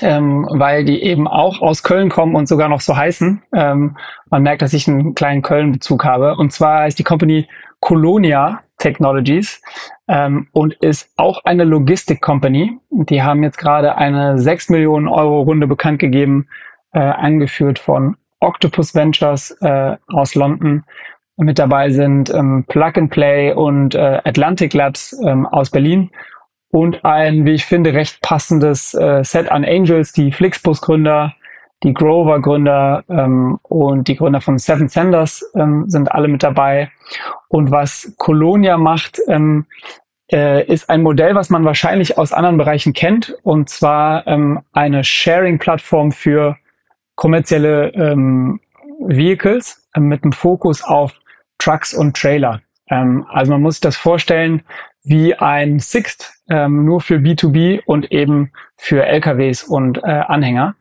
ähm, 0.00 0.48
weil 0.50 0.84
die 0.84 1.02
eben 1.02 1.28
auch 1.28 1.60
aus 1.60 1.82
Köln 1.82 2.08
kommen 2.08 2.34
und 2.34 2.48
sogar 2.48 2.68
noch 2.68 2.80
so 2.80 2.96
heißen. 2.96 3.42
Ähm, 3.54 3.96
man 4.30 4.42
merkt, 4.42 4.62
dass 4.62 4.72
ich 4.72 4.88
einen 4.88 5.14
kleinen 5.14 5.42
Köln-Bezug 5.42 6.04
habe. 6.04 6.36
Und 6.36 6.52
zwar 6.52 6.86
ist 6.86 6.98
die 6.98 7.04
Company 7.04 7.46
Colonia 7.80 8.60
Technologies 8.82 9.62
ähm, 10.08 10.48
und 10.52 10.74
ist 10.74 11.10
auch 11.16 11.44
eine 11.44 11.64
Logistik-Company. 11.64 12.78
Die 12.90 13.22
haben 13.22 13.42
jetzt 13.42 13.58
gerade 13.58 13.96
eine 13.96 14.38
6 14.38 14.70
Millionen 14.70 15.08
Euro 15.08 15.42
Runde 15.42 15.66
bekannt 15.66 15.98
gegeben, 15.98 16.48
äh, 16.92 16.98
angeführt 16.98 17.78
von 17.78 18.16
Octopus 18.40 18.94
Ventures 18.94 19.52
äh, 19.60 19.96
aus 20.08 20.34
London. 20.34 20.84
Mit 21.36 21.58
dabei 21.58 21.90
sind 21.90 22.28
ähm, 22.34 22.64
Plug 22.68 22.92
and 22.96 23.10
Play 23.10 23.52
und 23.52 23.94
äh, 23.94 24.20
Atlantic 24.24 24.74
Labs 24.74 25.16
ähm, 25.24 25.46
aus 25.46 25.70
Berlin 25.70 26.10
und 26.72 27.04
ein, 27.04 27.44
wie 27.44 27.52
ich 27.52 27.66
finde, 27.66 27.92
recht 27.92 28.20
passendes 28.22 28.94
äh, 28.94 29.22
Set 29.24 29.50
an 29.50 29.64
Angels, 29.64 30.12
die 30.12 30.32
Flixbus-Gründer, 30.32 31.34
die 31.82 31.94
Grover-Gründer 31.94 33.04
ähm, 33.08 33.58
und 33.62 34.08
die 34.08 34.16
Gründer 34.16 34.40
von 34.40 34.58
Seven 34.58 34.88
Senders 34.88 35.44
ähm, 35.54 35.84
sind 35.88 36.12
alle 36.12 36.28
mit 36.28 36.42
dabei. 36.42 36.90
Und 37.48 37.70
was 37.70 38.14
Colonia 38.18 38.76
macht, 38.76 39.18
ähm, 39.28 39.66
äh, 40.30 40.64
ist 40.66 40.88
ein 40.88 41.02
Modell, 41.02 41.34
was 41.34 41.50
man 41.50 41.64
wahrscheinlich 41.64 42.16
aus 42.18 42.32
anderen 42.32 42.56
Bereichen 42.56 42.92
kennt, 42.92 43.36
und 43.42 43.68
zwar 43.68 44.26
ähm, 44.26 44.60
eine 44.72 45.04
Sharing-Plattform 45.04 46.12
für 46.12 46.56
kommerzielle 47.16 47.88
ähm, 47.94 48.60
Vehicles 49.00 49.88
äh, 49.94 50.00
mit 50.00 50.22
einem 50.22 50.32
Fokus 50.32 50.82
auf 50.82 51.18
Trucks 51.58 51.92
und 51.92 52.16
Trailer. 52.16 52.60
Ähm, 52.88 53.26
also 53.28 53.52
man 53.52 53.62
muss 53.62 53.74
sich 53.74 53.82
das 53.82 53.96
vorstellen 53.96 54.62
wie 55.04 55.34
ein 55.34 55.80
Sixt, 55.80 56.32
ähm, 56.48 56.84
nur 56.84 57.00
für 57.00 57.16
B2B 57.16 57.82
und 57.86 58.12
eben 58.12 58.52
für 58.76 59.04
LKWs 59.04 59.64
und 59.64 59.98
äh, 59.98 60.06
Anhänger. 60.06 60.76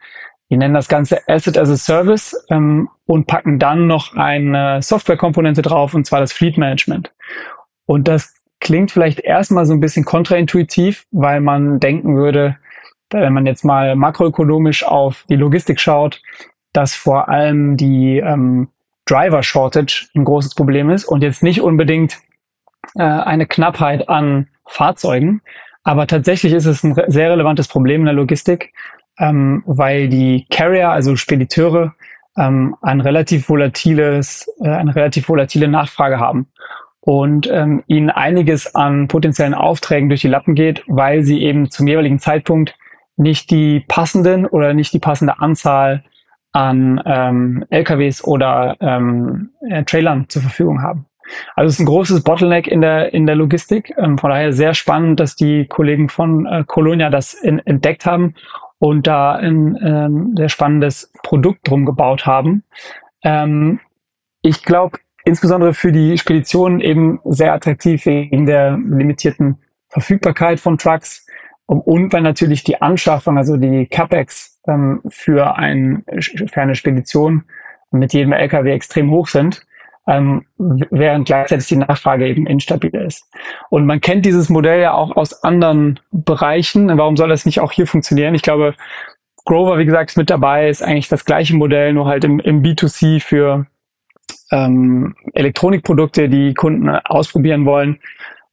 Die 0.51 0.57
nennen 0.57 0.73
das 0.73 0.89
Ganze 0.89 1.27
Asset 1.27 1.57
as 1.57 1.69
a 1.69 1.77
Service 1.77 2.35
ähm, 2.49 2.89
und 3.05 3.25
packen 3.25 3.57
dann 3.57 3.87
noch 3.87 4.15
eine 4.15 4.81
Softwarekomponente 4.81 5.61
drauf, 5.61 5.93
und 5.93 6.05
zwar 6.05 6.19
das 6.19 6.33
Fleet 6.33 6.57
Management. 6.57 7.13
Und 7.85 8.09
das 8.09 8.35
klingt 8.59 8.91
vielleicht 8.91 9.21
erstmal 9.21 9.65
so 9.65 9.73
ein 9.73 9.79
bisschen 9.79 10.03
kontraintuitiv, 10.03 11.07
weil 11.11 11.39
man 11.39 11.79
denken 11.79 12.17
würde, 12.17 12.57
wenn 13.09 13.33
man 13.33 13.45
jetzt 13.45 13.63
mal 13.63 13.95
makroökonomisch 13.95 14.83
auf 14.83 15.25
die 15.29 15.35
Logistik 15.37 15.79
schaut, 15.79 16.21
dass 16.73 16.93
vor 16.93 17.29
allem 17.29 17.77
die 17.77 18.17
ähm, 18.17 18.69
Driver 19.05 19.43
Shortage 19.43 20.07
ein 20.15 20.25
großes 20.25 20.55
Problem 20.55 20.89
ist 20.89 21.05
und 21.05 21.23
jetzt 21.23 21.43
nicht 21.43 21.61
unbedingt 21.61 22.19
äh, 22.95 23.03
eine 23.03 23.47
Knappheit 23.47 24.09
an 24.09 24.49
Fahrzeugen. 24.65 25.41
Aber 25.83 26.07
tatsächlich 26.07 26.53
ist 26.53 26.65
es 26.65 26.83
ein 26.83 26.95
sehr 27.07 27.31
relevantes 27.31 27.67
Problem 27.67 28.01
in 28.01 28.05
der 28.05 28.13
Logistik, 28.13 28.73
ähm, 29.21 29.63
weil 29.67 30.09
die 30.09 30.47
Carrier, 30.49 30.89
also 30.89 31.15
Spediteure, 31.15 31.93
ähm, 32.37 32.75
ein 32.81 33.01
relativ 33.01 33.47
volatiles, 33.47 34.49
äh, 34.61 34.69
eine 34.69 34.95
relativ 34.95 35.29
volatile 35.29 35.67
Nachfrage 35.67 36.19
haben 36.19 36.47
und 37.01 37.47
ähm, 37.51 37.83
ihnen 37.87 38.09
einiges 38.09 38.73
an 38.73 39.07
potenziellen 39.07 39.53
Aufträgen 39.53 40.09
durch 40.09 40.21
die 40.21 40.27
Lappen 40.27 40.55
geht, 40.55 40.83
weil 40.87 41.23
sie 41.23 41.43
eben 41.43 41.69
zum 41.69 41.87
jeweiligen 41.87 42.19
Zeitpunkt 42.19 42.75
nicht 43.15 43.51
die 43.51 43.85
passenden 43.87 44.45
oder 44.47 44.73
nicht 44.73 44.91
die 44.93 44.99
passende 44.99 45.39
Anzahl 45.39 46.03
an 46.51 47.01
ähm, 47.05 47.65
LKWs 47.69 48.23
oder 48.23 48.75
ähm, 48.81 49.51
äh, 49.69 49.83
Trailern 49.83 50.25
zur 50.29 50.41
Verfügung 50.41 50.81
haben. 50.81 51.05
Also 51.55 51.67
es 51.67 51.73
ist 51.75 51.79
ein 51.79 51.85
großes 51.85 52.23
Bottleneck 52.23 52.67
in 52.67 52.81
der 52.81 53.13
in 53.13 53.25
der 53.25 53.35
Logistik. 53.35 53.93
Ähm, 53.97 54.17
von 54.17 54.31
daher 54.31 54.51
sehr 54.51 54.73
spannend, 54.73 55.19
dass 55.19 55.35
die 55.35 55.67
Kollegen 55.67 56.09
von 56.09 56.45
äh, 56.45 56.63
Colonia 56.65 57.09
das 57.09 57.33
in, 57.33 57.59
entdeckt 57.59 58.05
haben 58.05 58.35
und 58.81 59.05
da 59.05 59.33
ein 59.33 59.77
ähm, 59.79 60.33
sehr 60.35 60.49
spannendes 60.49 61.13
Produkt 61.21 61.69
drum 61.69 61.85
gebaut 61.85 62.25
haben. 62.25 62.63
Ähm, 63.23 63.79
ich 64.41 64.63
glaube, 64.63 64.97
insbesondere 65.23 65.75
für 65.75 65.91
die 65.91 66.17
Speditionen 66.17 66.81
eben 66.81 67.19
sehr 67.23 67.53
attraktiv 67.53 68.07
wegen 68.07 68.47
der 68.47 68.71
limitierten 68.71 69.59
Verfügbarkeit 69.89 70.59
von 70.59 70.79
Trucks 70.79 71.27
und 71.67 72.11
weil 72.11 72.23
natürlich 72.23 72.63
die 72.63 72.81
Anschaffung, 72.81 73.37
also 73.37 73.55
die 73.55 73.85
CapEx 73.85 74.59
ähm, 74.67 75.01
für, 75.09 75.57
ein, 75.57 76.03
für 76.19 76.61
eine 76.61 76.73
Spedition 76.73 77.43
mit 77.91 78.13
jedem 78.13 78.33
LKW 78.33 78.71
extrem 78.71 79.11
hoch 79.11 79.27
sind 79.27 79.63
ähm, 80.07 80.45
während 80.57 81.27
gleichzeitig 81.27 81.67
die 81.67 81.77
Nachfrage 81.77 82.27
eben 82.27 82.47
instabil 82.47 82.93
ist. 82.95 83.29
Und 83.69 83.85
man 83.85 84.01
kennt 84.01 84.25
dieses 84.25 84.49
Modell 84.49 84.81
ja 84.81 84.93
auch 84.93 85.15
aus 85.15 85.43
anderen 85.43 85.99
Bereichen. 86.11 86.97
Warum 86.97 87.17
soll 87.17 87.29
das 87.29 87.45
nicht 87.45 87.59
auch 87.59 87.71
hier 87.71 87.87
funktionieren? 87.87 88.35
Ich 88.35 88.41
glaube, 88.41 88.75
Grover, 89.45 89.77
wie 89.77 89.85
gesagt, 89.85 90.11
ist 90.11 90.17
mit 90.17 90.29
dabei, 90.29 90.69
ist 90.69 90.83
eigentlich 90.83 91.07
das 91.07 91.25
gleiche 91.25 91.55
Modell, 91.55 91.93
nur 91.93 92.05
halt 92.05 92.23
im, 92.23 92.39
im 92.39 92.61
B2C 92.61 93.21
für 93.21 93.65
ähm, 94.51 95.15
Elektronikprodukte, 95.33 96.29
die 96.29 96.53
Kunden 96.53 96.89
ausprobieren 96.89 97.65
wollen. 97.65 97.99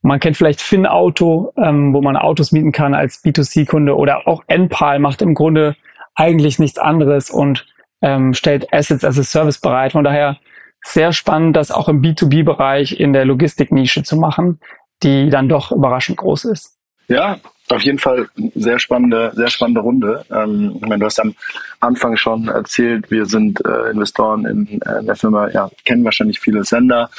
Man 0.00 0.20
kennt 0.20 0.36
vielleicht 0.36 0.60
FinAuto, 0.60 1.52
ähm, 1.56 1.92
wo 1.92 2.00
man 2.00 2.16
Autos 2.16 2.52
mieten 2.52 2.72
kann 2.72 2.94
als 2.94 3.22
B2C-Kunde 3.24 3.96
oder 3.96 4.26
auch 4.28 4.44
NPAL 4.46 4.98
macht 5.00 5.22
im 5.22 5.34
Grunde 5.34 5.76
eigentlich 6.14 6.58
nichts 6.58 6.78
anderes 6.78 7.30
und 7.30 7.66
ähm, 8.00 8.32
stellt 8.32 8.72
Assets 8.72 9.04
as 9.04 9.18
a 9.18 9.24
Service 9.24 9.58
bereit. 9.58 9.92
Von 9.92 10.04
daher 10.04 10.38
sehr 10.84 11.12
spannend, 11.12 11.56
das 11.56 11.70
auch 11.70 11.88
im 11.88 12.02
B2B-Bereich 12.02 12.98
in 12.98 13.12
der 13.12 13.24
Logistiknische 13.24 14.02
zu 14.02 14.16
machen, 14.16 14.60
die 15.02 15.30
dann 15.30 15.48
doch 15.48 15.72
überraschend 15.72 16.18
groß 16.18 16.46
ist. 16.46 16.76
Ja, 17.08 17.38
auf 17.70 17.82
jeden 17.82 17.98
Fall 17.98 18.28
sehr 18.54 18.78
spannende, 18.78 19.32
sehr 19.34 19.48
spannende 19.48 19.80
Runde. 19.80 20.24
Ähm, 20.30 20.72
ich 20.76 20.80
meine, 20.82 20.98
du 20.98 21.06
hast 21.06 21.20
am 21.20 21.34
Anfang 21.80 22.16
schon 22.16 22.48
erzählt, 22.48 23.10
wir 23.10 23.26
sind 23.26 23.64
äh, 23.64 23.90
Investoren 23.90 24.46
in, 24.46 24.82
äh, 24.82 25.00
in, 25.00 25.06
der 25.06 25.16
Firma, 25.16 25.48
ja, 25.50 25.70
kennen 25.84 26.04
wahrscheinlich 26.04 26.40
viele 26.40 26.64
Sender. 26.64 27.10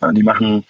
Äh, 0.00 0.12
die 0.12 0.22
machen 0.22 0.64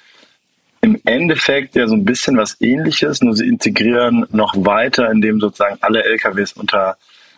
im 0.80 1.00
Endeffekt 1.04 1.76
ja 1.76 1.86
so 1.86 1.94
ein 1.94 2.04
bisschen 2.04 2.36
was 2.36 2.60
ähnliches, 2.60 3.22
nur 3.22 3.36
sie 3.36 3.46
integrieren 3.46 4.26
noch 4.30 4.54
weiter, 4.56 5.10
indem 5.10 5.40
sozusagen 5.40 5.78
alle 5.80 6.04
LKWs 6.04 6.54
unter 6.54 6.96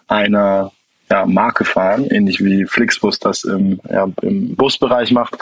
einer 0.08 0.72
ja, 1.10 1.26
Marke 1.26 1.64
fahren, 1.64 2.06
ähnlich 2.06 2.42
wie 2.44 2.64
Flixbus 2.64 3.18
das 3.18 3.44
im, 3.44 3.80
ja, 3.90 4.08
im 4.22 4.56
Busbereich 4.56 5.12
macht. 5.12 5.36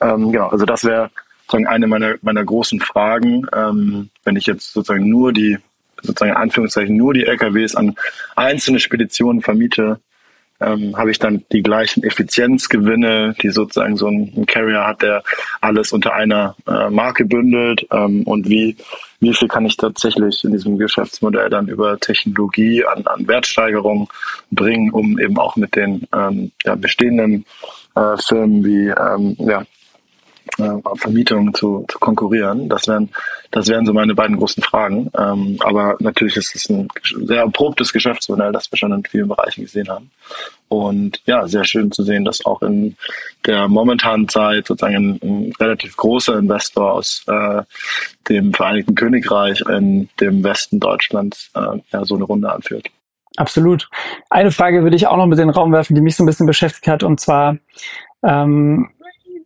Ähm, 0.00 0.32
genau, 0.32 0.48
also 0.48 0.64
das 0.64 0.84
wäre 0.84 1.10
sozusagen 1.42 1.66
eine 1.66 1.86
meiner, 1.86 2.14
meiner 2.22 2.44
großen 2.44 2.80
Fragen, 2.80 3.46
ähm, 3.54 4.10
wenn 4.24 4.36
ich 4.36 4.46
jetzt 4.46 4.72
sozusagen 4.72 5.08
nur 5.08 5.32
die, 5.32 5.58
sozusagen 6.02 6.32
in 6.32 6.36
Anführungszeichen 6.36 6.96
nur 6.96 7.14
die 7.14 7.26
LKWs 7.26 7.76
an 7.76 7.94
einzelne 8.34 8.80
Speditionen 8.80 9.42
vermiete, 9.42 10.00
ähm, 10.60 10.96
habe 10.96 11.10
ich 11.10 11.18
dann 11.18 11.44
die 11.52 11.62
gleichen 11.62 12.02
Effizienzgewinne, 12.02 13.34
die 13.42 13.50
sozusagen 13.50 13.96
so 13.96 14.08
ein, 14.08 14.46
Carrier 14.46 14.86
hat, 14.86 15.02
der 15.02 15.22
alles 15.60 15.92
unter 15.92 16.14
einer 16.14 16.56
äh, 16.66 16.90
Marke 16.90 17.24
bündelt 17.24 17.86
ähm, 17.90 18.22
und 18.22 18.48
wie, 18.48 18.76
wie 19.24 19.34
viel 19.34 19.48
kann 19.48 19.66
ich 19.66 19.76
tatsächlich 19.76 20.44
in 20.44 20.52
diesem 20.52 20.78
Geschäftsmodell 20.78 21.50
dann 21.50 21.68
über 21.68 21.98
Technologie 21.98 22.84
an, 22.84 23.06
an 23.06 23.26
Wertsteigerung 23.26 24.08
bringen, 24.50 24.90
um 24.90 25.18
eben 25.18 25.38
auch 25.38 25.56
mit 25.56 25.74
den 25.74 26.06
ähm, 26.14 26.52
ja, 26.64 26.74
bestehenden 26.74 27.44
äh, 27.96 28.16
Firmen 28.18 28.64
wie 28.64 28.88
ähm, 28.88 29.36
ja, 29.38 29.64
äh, 30.58 30.96
Vermietung 30.96 31.52
zu, 31.54 31.84
zu 31.88 31.98
konkurrieren. 31.98 32.68
Das 32.68 32.86
wären, 32.86 33.10
das 33.50 33.68
wären 33.68 33.86
so 33.86 33.92
meine 33.92 34.14
beiden 34.14 34.36
großen 34.36 34.62
Fragen. 34.62 35.10
Ähm, 35.16 35.56
aber 35.60 35.96
natürlich 36.00 36.36
ist 36.36 36.54
es 36.54 36.68
ein 36.68 36.88
sehr 37.24 37.40
erprobtes 37.40 37.92
Geschäftsmodell, 37.92 38.52
das 38.52 38.70
wir 38.70 38.78
schon 38.78 38.92
in 38.92 39.04
vielen 39.04 39.28
Bereichen 39.28 39.62
gesehen 39.62 39.88
haben. 39.88 40.10
Und 40.68 41.20
ja, 41.26 41.46
sehr 41.46 41.64
schön 41.64 41.92
zu 41.92 42.02
sehen, 42.02 42.24
dass 42.24 42.44
auch 42.44 42.62
in 42.62 42.96
der 43.46 43.68
momentanen 43.68 44.28
Zeit 44.28 44.66
sozusagen 44.66 44.96
ein, 44.96 45.20
ein 45.22 45.52
relativ 45.60 45.96
großer 45.96 46.38
Investor 46.38 46.92
aus 46.92 47.22
äh, 47.26 47.62
dem 48.28 48.52
Vereinigten 48.52 48.94
Königreich 48.94 49.60
in 49.68 50.08
dem 50.20 50.42
Westen 50.42 50.80
Deutschlands 50.80 51.50
äh, 51.54 51.78
ja, 51.92 52.04
so 52.04 52.14
eine 52.14 52.24
Runde 52.24 52.50
anführt. 52.50 52.88
Absolut. 53.36 53.88
Eine 54.30 54.52
Frage 54.52 54.82
würde 54.82 54.96
ich 54.96 55.06
auch 55.06 55.16
noch 55.16 55.26
mit 55.26 55.38
in 55.38 55.48
den 55.48 55.54
Raum 55.54 55.72
werfen, 55.72 55.94
die 55.94 56.00
mich 56.00 56.16
so 56.16 56.22
ein 56.22 56.26
bisschen 56.26 56.46
beschäftigt 56.46 56.86
hat, 56.86 57.02
und 57.02 57.20
zwar 57.20 57.56
ähm, 58.22 58.90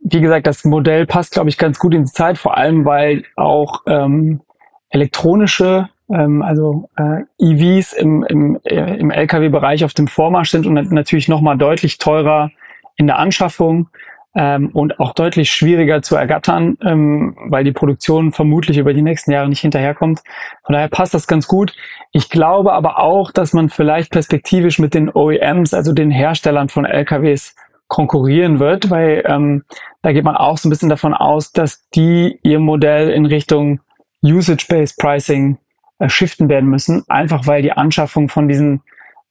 wie 0.01 0.21
gesagt, 0.21 0.47
das 0.47 0.63
Modell 0.65 1.05
passt, 1.05 1.33
glaube 1.33 1.49
ich, 1.49 1.57
ganz 1.57 1.79
gut 1.79 1.93
in 1.93 2.03
die 2.03 2.11
Zeit, 2.11 2.37
vor 2.37 2.57
allem 2.57 2.85
weil 2.85 3.23
auch 3.35 3.81
ähm, 3.85 4.41
elektronische, 4.89 5.89
ähm, 6.11 6.41
also 6.41 6.89
äh, 6.97 7.23
EVs 7.37 7.93
im, 7.93 8.23
im, 8.23 8.59
äh, 8.63 8.97
im 8.97 9.11
Lkw-Bereich 9.11 9.83
auf 9.83 9.93
dem 9.93 10.07
Vormarsch 10.07 10.51
sind 10.51 10.65
und 10.65 10.91
natürlich 10.91 11.27
nochmal 11.27 11.57
deutlich 11.57 11.97
teurer 11.97 12.51
in 12.95 13.07
der 13.07 13.19
Anschaffung 13.19 13.89
ähm, 14.35 14.69
und 14.73 14.99
auch 14.99 15.13
deutlich 15.13 15.51
schwieriger 15.51 16.01
zu 16.01 16.15
ergattern, 16.15 16.77
ähm, 16.83 17.35
weil 17.47 17.63
die 17.63 17.71
Produktion 17.71 18.31
vermutlich 18.31 18.77
über 18.77 18.93
die 18.93 19.01
nächsten 19.01 19.31
Jahre 19.31 19.49
nicht 19.49 19.61
hinterherkommt. 19.61 20.21
Von 20.65 20.73
daher 20.73 20.87
passt 20.87 21.13
das 21.13 21.27
ganz 21.27 21.47
gut. 21.47 21.73
Ich 22.11 22.29
glaube 22.29 22.73
aber 22.73 22.99
auch, 22.99 23.31
dass 23.31 23.53
man 23.53 23.69
vielleicht 23.69 24.11
perspektivisch 24.11 24.79
mit 24.79 24.93
den 24.93 25.09
OEMs, 25.09 25.73
also 25.73 25.93
den 25.93 26.11
Herstellern 26.11 26.69
von 26.69 26.85
LKWs, 26.85 27.55
konkurrieren 27.89 28.59
wird, 28.59 28.89
weil 28.89 29.23
ähm, 29.25 29.65
da 30.01 30.13
geht 30.13 30.23
man 30.23 30.37
auch 30.37 30.57
so 30.57 30.67
ein 30.67 30.69
bisschen 30.69 30.89
davon 30.89 31.13
aus, 31.13 31.51
dass 31.51 31.89
die 31.89 32.39
ihr 32.43 32.59
Modell 32.59 33.09
in 33.09 33.25
Richtung 33.25 33.81
Usage-Based 34.23 34.97
Pricing 34.97 35.57
äh, 35.97 36.07
shiften 36.07 36.47
werden 36.47 36.69
müssen, 36.69 37.03
einfach 37.09 37.45
weil 37.47 37.61
die 37.61 37.73
Anschaffung 37.73 38.29
von 38.29 38.47
diesen 38.47 38.81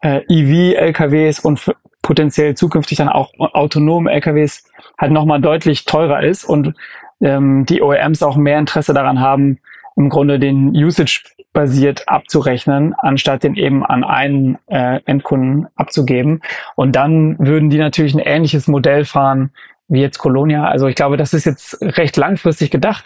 äh, 0.02 0.22
EV-LKWs 0.28 1.40
und 1.40 1.74
potenziell 2.02 2.54
zukünftig 2.54 2.98
dann 2.98 3.08
auch 3.08 3.32
autonome 3.38 4.10
LKWs 4.10 4.64
halt 4.98 5.12
nochmal 5.12 5.40
deutlich 5.40 5.84
teurer 5.84 6.22
ist 6.22 6.44
und 6.44 6.74
ähm, 7.20 7.64
die 7.66 7.82
OEMs 7.82 8.22
auch 8.22 8.36
mehr 8.36 8.58
Interesse 8.58 8.92
daran 8.92 9.20
haben, 9.20 9.58
im 9.96 10.08
Grunde 10.08 10.38
den 10.38 10.70
Usage 10.70 11.22
basiert 11.52 12.08
abzurechnen, 12.08 12.94
anstatt 12.98 13.42
den 13.42 13.54
eben 13.56 13.84
an 13.84 14.04
einen 14.04 14.58
äh, 14.66 15.00
Endkunden 15.06 15.66
abzugeben. 15.76 16.42
Und 16.76 16.94
dann 16.94 17.38
würden 17.38 17.70
die 17.70 17.78
natürlich 17.78 18.14
ein 18.14 18.20
ähnliches 18.20 18.68
Modell 18.68 19.04
fahren 19.04 19.50
wie 19.88 20.00
jetzt 20.00 20.18
Colonia. 20.18 20.66
Also 20.66 20.86
ich 20.86 20.94
glaube, 20.94 21.16
das 21.16 21.32
ist 21.32 21.46
jetzt 21.46 21.78
recht 21.80 22.16
langfristig 22.16 22.70
gedacht. 22.70 23.04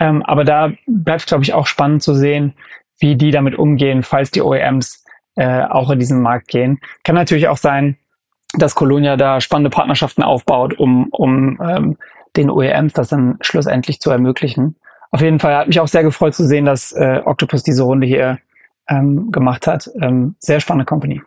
Ähm, 0.00 0.22
aber 0.22 0.44
da 0.44 0.72
bleibt 0.86 1.26
glaube 1.26 1.44
ich, 1.44 1.52
auch 1.52 1.66
spannend 1.66 2.02
zu 2.02 2.14
sehen, 2.14 2.54
wie 2.98 3.16
die 3.16 3.30
damit 3.30 3.56
umgehen, 3.56 4.02
falls 4.02 4.30
die 4.30 4.42
OEMs 4.42 5.04
äh, 5.36 5.62
auch 5.64 5.90
in 5.90 5.98
diesen 5.98 6.22
Markt 6.22 6.48
gehen. 6.48 6.80
Kann 7.02 7.14
natürlich 7.14 7.48
auch 7.48 7.58
sein, 7.58 7.98
dass 8.56 8.74
Colonia 8.74 9.16
da 9.16 9.40
spannende 9.40 9.70
Partnerschaften 9.70 10.22
aufbaut, 10.22 10.78
um, 10.78 11.08
um 11.10 11.60
ähm, 11.60 11.98
den 12.36 12.50
OEMs 12.50 12.92
das 12.92 13.08
dann 13.08 13.36
schlussendlich 13.40 14.00
zu 14.00 14.10
ermöglichen. 14.10 14.76
Auf 15.14 15.20
jeden 15.20 15.38
Fall 15.38 15.54
hat 15.54 15.68
mich 15.68 15.78
auch 15.78 15.86
sehr 15.86 16.02
gefreut 16.02 16.34
zu 16.34 16.44
sehen, 16.44 16.64
dass 16.64 16.90
äh, 16.90 17.20
Octopus 17.24 17.62
diese 17.62 17.84
Runde 17.84 18.04
hier 18.04 18.40
ähm, 18.88 19.30
gemacht 19.30 19.68
hat. 19.68 19.88
Ähm, 20.02 20.34
sehr 20.40 20.58
spannende 20.58 20.86
Company. 20.86 21.22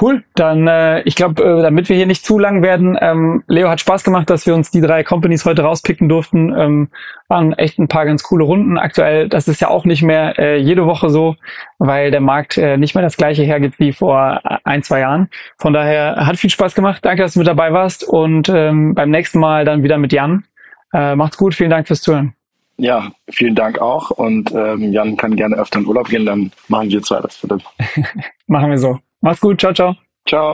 Cool, 0.00 0.24
dann 0.36 0.66
äh, 0.66 1.02
ich 1.02 1.16
glaube, 1.16 1.42
äh, 1.44 1.60
damit 1.60 1.90
wir 1.90 1.96
hier 1.96 2.06
nicht 2.06 2.24
zu 2.24 2.38
lang 2.38 2.62
werden, 2.62 2.96
ähm, 2.98 3.44
Leo 3.46 3.68
hat 3.68 3.80
Spaß 3.80 4.04
gemacht, 4.04 4.30
dass 4.30 4.46
wir 4.46 4.54
uns 4.54 4.70
die 4.70 4.80
drei 4.80 5.04
Companies 5.04 5.44
heute 5.44 5.60
rauspicken 5.60 6.08
durften. 6.08 6.54
Ähm, 6.56 6.88
waren 7.28 7.52
echt 7.52 7.78
ein 7.78 7.88
paar 7.88 8.06
ganz 8.06 8.22
coole 8.22 8.42
Runden. 8.42 8.78
Aktuell, 8.78 9.28
das 9.28 9.48
ist 9.48 9.60
ja 9.60 9.68
auch 9.68 9.84
nicht 9.84 10.02
mehr 10.02 10.38
äh, 10.38 10.56
jede 10.56 10.86
Woche 10.86 11.10
so, 11.10 11.36
weil 11.78 12.10
der 12.10 12.22
Markt 12.22 12.56
äh, 12.56 12.78
nicht 12.78 12.94
mehr 12.94 13.04
das 13.04 13.18
gleiche 13.18 13.42
hergibt 13.42 13.78
wie 13.78 13.92
vor 13.92 14.40
ein, 14.64 14.82
zwei 14.82 15.00
Jahren. 15.00 15.28
Von 15.58 15.74
daher 15.74 16.24
hat 16.24 16.38
viel 16.38 16.48
Spaß 16.48 16.74
gemacht. 16.74 17.04
Danke, 17.04 17.20
dass 17.20 17.34
du 17.34 17.40
mit 17.40 17.48
dabei 17.48 17.74
warst 17.74 18.02
und 18.02 18.48
ähm, 18.48 18.94
beim 18.94 19.10
nächsten 19.10 19.40
Mal 19.40 19.66
dann 19.66 19.82
wieder 19.82 19.98
mit 19.98 20.14
Jan. 20.14 20.46
Äh, 20.94 21.16
macht's 21.16 21.36
gut, 21.36 21.52
vielen 21.52 21.68
Dank 21.68 21.86
fürs 21.86 22.00
Zuhören. 22.00 22.32
Ja, 22.78 23.10
vielen 23.30 23.54
Dank 23.54 23.78
auch. 23.78 24.10
Und 24.10 24.52
ähm, 24.52 24.92
Jan 24.92 25.16
kann 25.16 25.36
gerne 25.36 25.56
öfter 25.56 25.78
in 25.78 25.86
Urlaub 25.86 26.08
gehen, 26.08 26.26
dann 26.26 26.52
machen 26.68 26.90
wir 26.90 27.02
zwei 27.02 27.20
das, 27.20 27.36
Philipp. 27.36 27.62
machen 28.46 28.70
wir 28.70 28.78
so. 28.78 28.98
Mach's 29.20 29.40
gut. 29.40 29.60
Ciao, 29.60 29.72
ciao. 29.72 29.96
Ciao. 30.28 30.52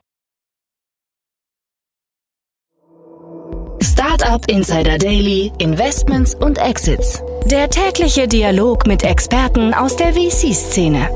Startup 3.83 4.49
Insider 4.49 4.99
Daily, 4.99 5.53
Investments 5.59 6.35
und 6.35 6.59
Exits. 6.59 7.23
Der 7.51 7.69
tägliche 7.69 8.29
Dialog 8.29 8.87
mit 8.87 9.03
Experten 9.05 9.75
aus 9.75 9.97
der 9.97 10.13
VC-Szene. 10.13 11.09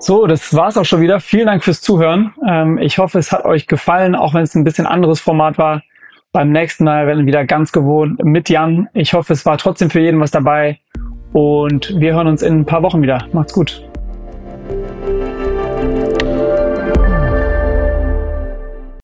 So, 0.00 0.26
das 0.26 0.54
war's 0.54 0.76
auch 0.76 0.84
schon 0.84 1.00
wieder. 1.02 1.20
Vielen 1.20 1.46
Dank 1.46 1.62
fürs 1.62 1.80
Zuhören. 1.80 2.34
Ähm, 2.46 2.78
ich 2.78 2.98
hoffe, 2.98 3.18
es 3.18 3.30
hat 3.32 3.44
euch 3.44 3.66
gefallen, 3.66 4.14
auch 4.14 4.34
wenn 4.34 4.42
es 4.42 4.54
ein 4.54 4.64
bisschen 4.64 4.86
anderes 4.86 5.20
Format 5.20 5.58
war. 5.58 5.82
Beim 6.32 6.52
nächsten 6.52 6.84
Mal 6.84 7.08
werden 7.08 7.18
wir 7.20 7.26
wieder 7.26 7.44
ganz 7.44 7.72
gewohnt 7.72 8.24
mit 8.24 8.48
Jan. 8.48 8.88
Ich 8.94 9.14
hoffe, 9.14 9.32
es 9.32 9.44
war 9.44 9.58
trotzdem 9.58 9.90
für 9.90 9.98
jeden 9.98 10.20
was 10.20 10.30
dabei. 10.30 10.78
Und 11.32 11.92
wir 11.98 12.14
hören 12.14 12.28
uns 12.28 12.42
in 12.42 12.60
ein 12.60 12.64
paar 12.64 12.84
Wochen 12.84 13.02
wieder. 13.02 13.26
Macht's 13.32 13.52
gut. 13.52 13.84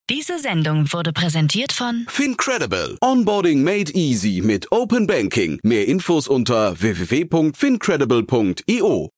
Diese 0.09 0.39
Sendung 0.39 0.93
wurde 0.93 1.13
präsentiert 1.13 1.73
von 1.73 2.07
Fincredible. 2.09 2.97
Onboarding 3.03 3.65
made 3.65 3.91
easy 3.95 4.41
mit 4.41 4.71
Open 4.71 5.09
Banking. 5.09 5.59
Mehr 5.65 5.89
Infos 5.89 6.29
unter 6.29 6.81
www.fincredible.io. 6.81 9.16